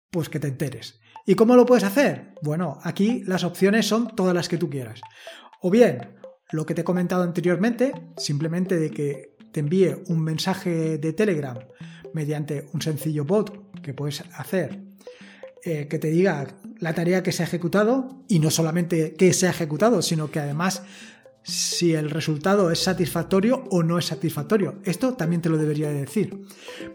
pues 0.10 0.28
que 0.28 0.40
te 0.40 0.48
enteres. 0.48 1.00
¿Y 1.28 1.36
cómo 1.36 1.56
lo 1.56 1.68
puedes 1.68 1.84
hacer? 1.84 2.34
Bueno, 2.42 2.80
aquí 2.82 3.22
las 3.28 3.44
opciones 3.44 3.86
son 3.86 4.16
todas 4.16 4.34
las 4.34 4.50
que 4.50 4.58
tú 4.58 4.72
quieras. 4.72 5.02
O 5.62 5.70
bien, 5.70 6.16
lo 6.52 6.66
que 6.66 6.74
te 6.74 6.82
he 6.82 6.84
comentado 6.84 7.22
anteriormente, 7.22 7.92
simplemente 8.18 8.76
de 8.76 8.90
que 8.90 9.38
te 9.52 9.60
envíe 9.60 10.02
un 10.08 10.24
mensaje 10.24 10.98
de 10.98 11.14
Telegram 11.14 11.60
mediante 12.12 12.72
un 12.74 12.82
sencillo 12.82 13.24
bot 13.24 13.80
que 13.84 13.94
puedes 13.94 14.24
hacer, 14.36 14.82
eh, 15.64 15.88
que 15.88 16.00
te 16.00 16.10
diga 16.10 16.48
la 16.80 16.96
tarea 16.96 17.22
que 17.22 17.32
se 17.32 17.44
ha 17.44 17.46
ejecutado 17.46 18.26
y 18.28 18.40
no 18.40 18.50
solamente 18.50 19.14
que 19.14 19.32
se 19.32 19.46
ha 19.46 19.52
ejecutado, 19.52 20.02
sino 20.02 20.32
que 20.32 20.40
además 20.40 20.82
si 21.44 21.94
el 21.94 22.10
resultado 22.10 22.72
es 22.72 22.80
satisfactorio 22.80 23.66
o 23.70 23.84
no 23.84 23.98
es 23.98 24.06
satisfactorio. 24.06 24.76
Esto 24.84 25.14
también 25.14 25.42
te 25.42 25.50
lo 25.50 25.58
debería 25.58 25.90
decir. 25.90 26.46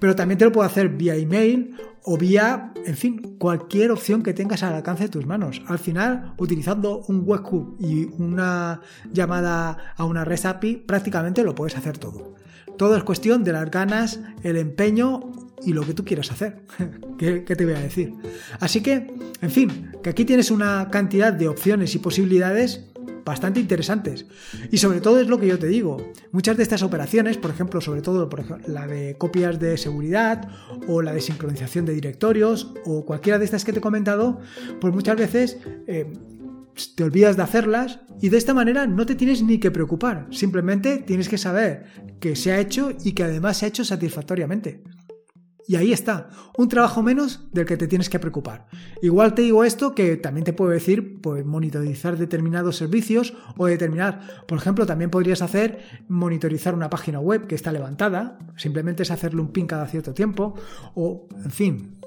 Pero 0.01 0.17
también 0.17 0.39
te 0.39 0.45
lo 0.45 0.53
puedo 0.53 0.67
hacer 0.67 0.89
vía 0.89 1.15
email 1.17 1.77
o 2.03 2.17
vía, 2.17 2.73
en 2.87 2.97
fin, 2.97 3.37
cualquier 3.39 3.91
opción 3.91 4.23
que 4.23 4.33
tengas 4.33 4.63
al 4.63 4.75
alcance 4.75 5.05
de 5.05 5.09
tus 5.11 5.27
manos. 5.27 5.63
Al 5.67 5.79
final, 5.79 6.33
utilizando 6.39 7.05
un 7.09 7.23
webhook 7.25 7.77
y 7.79 8.07
una 8.19 8.81
llamada 9.13 9.95
a 9.97 10.05
una 10.05 10.25
REST 10.25 10.47
API, 10.47 10.77
prácticamente 10.77 11.45
lo 11.45 11.55
puedes 11.55 11.77
hacer 11.77 11.99
todo. 11.99 12.35
Todo 12.79 12.97
es 12.97 13.05
cuestión 13.05 13.45
de 13.45 13.53
las 13.53 13.71
ganas, 13.71 14.21
el 14.43 14.57
empeño 14.57 15.33
y 15.65 15.73
lo 15.73 15.83
que 15.83 15.93
tú 15.93 16.05
quieras 16.05 16.31
hacer. 16.31 16.63
¿Qué, 17.19 17.45
¿Qué, 17.45 17.57
te 17.57 17.65
voy 17.65 17.75
a 17.75 17.81
decir? 17.81 18.15
Así 18.61 18.81
que, 18.81 19.13
en 19.43 19.51
fin, 19.51 19.93
que 20.03 20.11
aquí 20.11 20.25
tienes 20.25 20.51
una 20.51 20.89
cantidad 20.91 21.33
de 21.33 21.49
opciones 21.49 21.95
y 21.95 21.99
posibilidades 21.99 22.88
bastante 23.29 23.61
interesantes. 23.61 24.27
Y 24.71 24.79
sobre 24.79 25.01
todo 25.01 25.21
es 25.21 25.29
lo 25.29 25.38
que 25.38 25.47
yo 25.47 25.59
te 25.59 25.69
digo, 25.69 25.99
muchas 26.33 26.57
de 26.57 26.62
estas 26.62 26.83
operaciones, 26.83 27.37
por 27.37 27.51
ejemplo, 27.51 27.81
sobre 27.81 28.03
todo 28.03 28.29
la 28.67 28.87
de 28.87 29.17
copias 29.17 29.61
de 29.61 29.77
seguridad 29.77 30.49
o 30.88 31.03
la 31.03 31.12
de 31.12 31.21
sincronización 31.21 31.85
de 31.85 31.95
directorios 31.95 32.75
o 32.85 33.05
cualquiera 33.05 33.38
de 33.38 33.45
estas 33.45 33.64
que 33.64 33.73
te 33.73 33.79
he 33.79 33.83
comentado, 33.83 34.41
pues 34.81 34.93
muchas 34.93 35.17
veces... 35.17 35.59
Eh, 35.87 36.12
te 36.95 37.03
olvidas 37.03 37.37
de 37.37 37.43
hacerlas 37.43 37.99
y 38.21 38.29
de 38.29 38.38
esta 38.38 38.55
manera 38.55 38.87
no 38.87 39.05
te 39.05 39.17
tienes 39.17 39.43
ni 39.43 39.59
que 39.59 39.73
preocupar, 39.73 40.29
simplemente 40.31 40.99
tienes 40.99 41.29
que 41.29 41.37
saber 41.37 41.87
que 42.21 42.37
se 42.37 42.53
ha 42.53 42.61
hecho 42.61 42.93
y 43.03 43.14
que 43.14 43.25
además 43.25 43.57
se 43.57 43.64
ha 43.64 43.69
hecho 43.69 43.85
satisfactoriamente. 43.85 44.85
Y 45.68 45.76
ahí 45.76 45.92
está, 45.92 46.31
un 46.57 46.66
trabajo 46.66 47.02
menos 47.02 47.46
del 47.52 47.66
que 47.66 47.76
te 47.76 47.87
tienes 47.87 48.09
que 48.09 48.18
preocupar. 48.18 48.68
Igual 49.02 49.35
te 49.35 49.42
digo 49.42 49.64
esto 49.64 49.94
que 49.94 50.16
también 50.16 50.44
te 50.44 50.54
puedo 50.54 50.70
decir, 50.70 51.20
pues 51.20 51.44
monitorizar 51.44 52.16
determinados 52.16 52.78
servicios 52.78 53.35
o 53.59 53.66
determinar, 53.66 54.46
por 54.48 54.57
ejemplo, 54.57 54.87
también 54.87 55.11
podrías 55.11 55.42
hacer 55.42 55.81
monitorizar 56.09 56.74
una 56.74 56.88
página 56.88 57.20
web 57.20 57.46
que 57.46 57.54
está 57.54 57.70
levantada, 57.70 58.38
simplemente 58.57 59.02
es 59.02 59.11
hacerle 59.11 59.42
un 59.42 59.52
pin 59.52 59.66
cada 59.66 59.87
cierto 59.87 60.14
tiempo 60.14 60.54
o, 60.94 61.28
en 61.44 61.50
fin, 61.50 62.00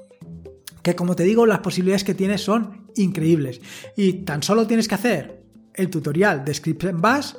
que 0.82 0.96
como 0.96 1.14
te 1.14 1.22
digo, 1.22 1.46
las 1.46 1.60
posibilidades 1.60 2.02
que 2.02 2.14
tienes 2.14 2.40
son 2.42 2.88
increíbles. 2.96 3.60
Y 3.96 4.24
tan 4.24 4.42
solo 4.42 4.66
tienes 4.66 4.88
que 4.88 4.96
hacer 4.96 5.44
el 5.74 5.88
tutorial 5.88 6.44
de 6.44 6.52
Script 6.52 6.84
Bash 6.94 7.34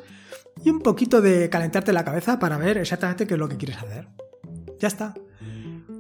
y 0.64 0.70
un 0.70 0.80
poquito 0.80 1.22
de 1.22 1.50
calentarte 1.50 1.92
la 1.92 2.06
cabeza 2.06 2.40
para 2.40 2.58
ver 2.58 2.78
exactamente 2.78 3.28
qué 3.28 3.34
es 3.34 3.40
lo 3.42 3.50
que 3.50 3.58
quieres 3.58 3.76
hacer. 3.76 4.08
Ya 4.80 4.88
está 4.88 5.14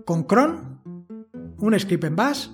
con 0.05 0.23
cron, 0.23 0.81
un 1.57 1.79
script 1.79 2.03
en 2.03 2.15
bash 2.15 2.47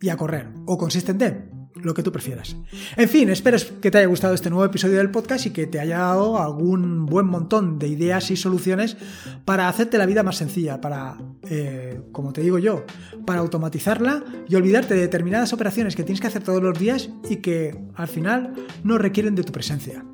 y 0.00 0.08
a 0.08 0.16
correr, 0.16 0.48
o 0.66 0.76
con 0.76 0.90
systemd, 0.90 1.56
lo 1.74 1.94
que 1.94 2.02
tú 2.02 2.10
prefieras. 2.10 2.56
En 2.96 3.08
fin, 3.08 3.28
espero 3.30 3.58
que 3.80 3.90
te 3.90 3.98
haya 3.98 4.06
gustado 4.06 4.34
este 4.34 4.50
nuevo 4.50 4.64
episodio 4.64 4.98
del 4.98 5.10
podcast 5.10 5.46
y 5.46 5.50
que 5.50 5.66
te 5.66 5.78
haya 5.78 5.98
dado 5.98 6.42
algún 6.42 7.06
buen 7.06 7.26
montón 7.26 7.78
de 7.78 7.88
ideas 7.88 8.30
y 8.30 8.36
soluciones 8.36 8.96
para 9.44 9.68
hacerte 9.68 9.98
la 9.98 10.06
vida 10.06 10.22
más 10.22 10.36
sencilla, 10.36 10.80
para, 10.80 11.16
eh, 11.48 12.00
como 12.12 12.32
te 12.32 12.40
digo 12.40 12.58
yo, 12.58 12.84
para 13.24 13.40
automatizarla 13.40 14.24
y 14.48 14.54
olvidarte 14.54 14.94
de 14.94 15.00
determinadas 15.00 15.52
operaciones 15.52 15.96
que 15.96 16.02
tienes 16.02 16.20
que 16.20 16.26
hacer 16.26 16.42
todos 16.42 16.62
los 16.62 16.78
días 16.78 17.10
y 17.28 17.36
que 17.36 17.78
al 17.94 18.08
final 18.08 18.54
no 18.82 18.98
requieren 18.98 19.34
de 19.34 19.44
tu 19.44 19.52
presencia. 19.52 20.04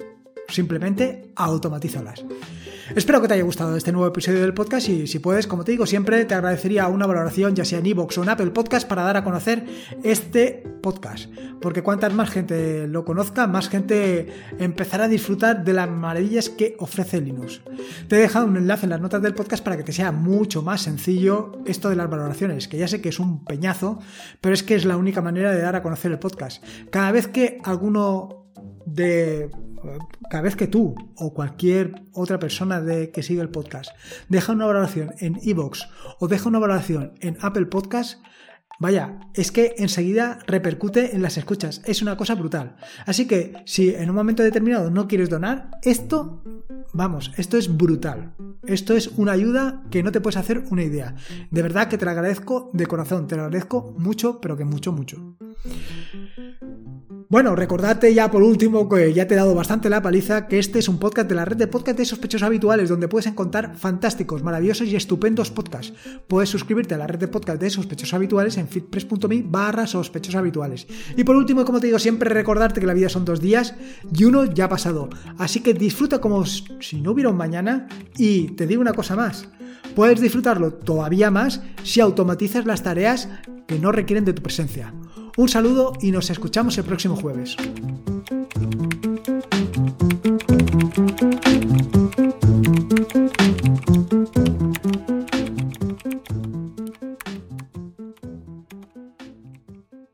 Simplemente 0.49 1.31
automatízalas. 1.37 2.25
Espero 2.95 3.23
que 3.23 3.29
te 3.29 3.35
haya 3.35 3.43
gustado 3.43 3.75
este 3.77 3.91
nuevo 3.91 4.09
episodio 4.09 4.41
del 4.41 4.53
podcast 4.53 4.89
y 4.89 5.07
si 5.07 5.19
puedes, 5.19 5.47
como 5.47 5.65
te 5.65 5.73
digo, 5.73 5.87
siempre 5.87 6.25
te 6.27 6.35
agradecería 6.35 6.89
una 6.89 7.07
valoración 7.07 7.55
ya 7.55 7.65
sea 7.65 7.79
en 7.79 7.87
iVoox 7.87 8.19
o 8.19 8.23
en 8.23 8.29
Apple 8.29 8.51
Podcast 8.51 8.87
para 8.87 9.03
dar 9.03 9.17
a 9.17 9.25
conocer 9.25 9.65
este 10.03 10.63
podcast. 10.83 11.31
Porque 11.63 11.83
cuantas 11.83 12.13
más 12.13 12.29
gente 12.29 12.87
lo 12.89 13.05
conozca, 13.05 13.47
más 13.47 13.71
gente 13.71 14.29
empezará 14.59 15.05
a 15.05 15.09
disfrutar 15.09 15.65
de 15.65 15.73
las 15.73 15.89
maravillas 15.89 16.51
que 16.51 16.77
ofrece 16.79 17.21
Linux. 17.21 17.63
Te 18.09 18.17
he 18.17 18.21
dejado 18.21 18.47
un 18.47 18.57
enlace 18.57 18.85
en 18.85 18.91
las 18.91 19.01
notas 19.01 19.23
del 19.23 19.35
podcast 19.35 19.65
para 19.65 19.77
que 19.77 19.85
te 19.85 19.93
sea 19.93 20.13
mucho 20.13 20.61
más 20.61 20.83
sencillo 20.83 21.53
esto 21.65 21.89
de 21.89 21.97
las 21.97 22.11
valoraciones, 22.11 22.69
que 22.69 22.79
ya 22.79 22.89
sé 22.89 23.01
que 23.01 23.09
es 23.09 23.19
un 23.19 23.45
peñazo, 23.45 24.01
pero 24.41 24.53
es 24.53 24.63
que 24.63 24.75
es 24.75 24.85
la 24.85 24.99
única 24.99 25.23
manera 25.23 25.53
de 25.53 25.63
dar 25.63 25.77
a 25.77 25.83
conocer 25.83 26.13
el 26.13 26.19
podcast. 26.19 26.63
Cada 26.91 27.11
vez 27.13 27.29
que 27.29 27.59
alguno 27.65 28.51
de 28.85 29.51
cada 30.31 30.43
vez 30.43 30.57
que 30.57 30.67
tú 30.67 30.95
o 31.17 31.35
cualquier 31.35 32.03
otra 32.13 32.39
persona 32.39 32.81
de, 32.81 33.11
que 33.11 33.23
sigue 33.23 33.41
el 33.41 33.51
podcast 33.51 33.91
deja 34.29 34.53
una 34.53 34.67
valoración 34.67 35.15
en 35.19 35.39
iVoox 35.43 35.83
o 36.19 36.29
deja 36.29 36.49
una 36.49 36.59
valoración 36.59 37.13
en 37.21 37.37
Apple 37.41 37.67
Podcast, 37.67 38.19
Vaya, 38.83 39.21
es 39.35 39.53
que 39.53 39.77
enseguida 39.79 40.41
repercute 40.45 41.15
en 41.15 41.23
las 41.23 41.37
escuchas. 41.37 41.83
Es 41.85 42.03
una 42.03 42.17
cosa 42.17 42.35
brutal. 42.35 42.75
Así 43.07 43.29
que 43.29 43.53
si 43.65 43.95
en 43.95 44.11
un 44.11 44.17
momento 44.17 44.43
determinado 44.43 44.91
no 44.91 45.07
quieres 45.07 45.31
donar, 45.31 45.71
esto, 45.83 46.43
vamos, 46.93 47.31
esto 47.37 47.57
es 47.57 47.77
brutal. 47.77 48.35
Esto 48.67 48.97
es 48.97 49.07
una 49.17 49.31
ayuda 49.31 49.85
que 49.89 50.03
no 50.03 50.11
te 50.11 50.21
puedes 50.21 50.37
hacer 50.37 50.65
una 50.71 50.83
idea. 50.83 51.15
De 51.53 51.63
verdad 51.63 51.87
que 51.87 51.97
te 51.97 52.05
lo 52.05 52.11
agradezco 52.11 52.71
de 52.73 52.87
corazón. 52.87 53.29
Te 53.29 53.37
lo 53.37 53.43
agradezco 53.43 53.95
mucho, 53.99 54.41
pero 54.41 54.57
que 54.57 54.65
mucho, 54.65 54.91
mucho. 54.91 55.37
Bueno, 57.33 57.57
recordate 57.57 58.13
ya 58.13 58.31
por 58.31 58.43
último 58.43 58.91
que 58.91 59.15
ya 59.15 59.27
te 59.27 59.33
he 59.33 59.39
dado 59.39 59.55
bastante 59.55 59.89
la 59.89 60.03
paliza 60.03 60.47
que 60.47 60.59
este 60.59 60.81
es 60.81 60.87
un 60.87 60.99
podcast 60.99 61.27
de 61.31 61.35
la 61.35 61.47
red 61.47 61.57
de 61.57 61.67
podcast 61.67 61.97
de 61.97 62.05
sospechosos 62.05 62.45
habituales 62.45 62.91
donde 62.91 63.09
puedes 63.09 63.27
encontrar 63.27 63.75
fantásticos, 63.75 64.43
maravillosos 64.43 64.87
y 64.89 64.97
estupendos 64.97 65.51
podcasts. 65.51 65.95
Puedes 66.29 66.51
suscribirte 66.51 66.95
a 66.95 66.99
la 66.99 67.07
red 67.07 67.19
de 67.19 67.29
podcast 67.29 67.59
de 67.59 67.71
sospechosos 67.71 68.13
habituales 68.13 68.59
en 68.59 68.69
fitpress.me 68.69 69.45
barra. 69.47 69.87
Y 71.17 71.25
por 71.25 71.37
último, 71.37 71.65
como 71.65 71.81
te 71.81 71.87
digo, 71.87 71.99
siempre 71.99 72.29
recordarte 72.29 72.83
que 72.83 72.87
la 72.87 72.93
vida 72.93 73.09
son 73.09 73.25
dos 73.25 73.41
días 73.41 73.77
y 74.15 74.25
uno 74.25 74.45
ya 74.45 74.67
ha 74.67 74.69
pasado. 74.69 75.09
Así 75.39 75.61
que 75.61 75.73
disfruta 75.73 76.21
como 76.21 76.45
si 76.45 77.01
no 77.01 77.13
hubiera 77.13 77.31
un 77.31 77.39
mañana 77.39 77.89
y 78.19 78.49
te 78.49 78.67
digo 78.67 78.83
una 78.83 78.93
cosa 78.93 79.17
más. 79.17 79.49
Puedes 79.97 80.21
disfrutarlo 80.21 80.75
todavía 80.75 81.31
más 81.31 81.63
si 81.83 82.03
automatizas 82.03 82.67
las 82.67 82.83
tareas 82.83 83.31
que 83.67 83.79
no 83.79 83.91
requieren 83.91 84.27
de 84.27 84.35
tu 84.35 84.43
presencia. 84.43 84.93
Un 85.37 85.49
saludo 85.49 85.95
y 86.01 86.11
nos 86.11 86.29
escuchamos 86.29 86.77
el 86.79 86.85
próximo 86.85 87.17
jueves. 87.17 87.57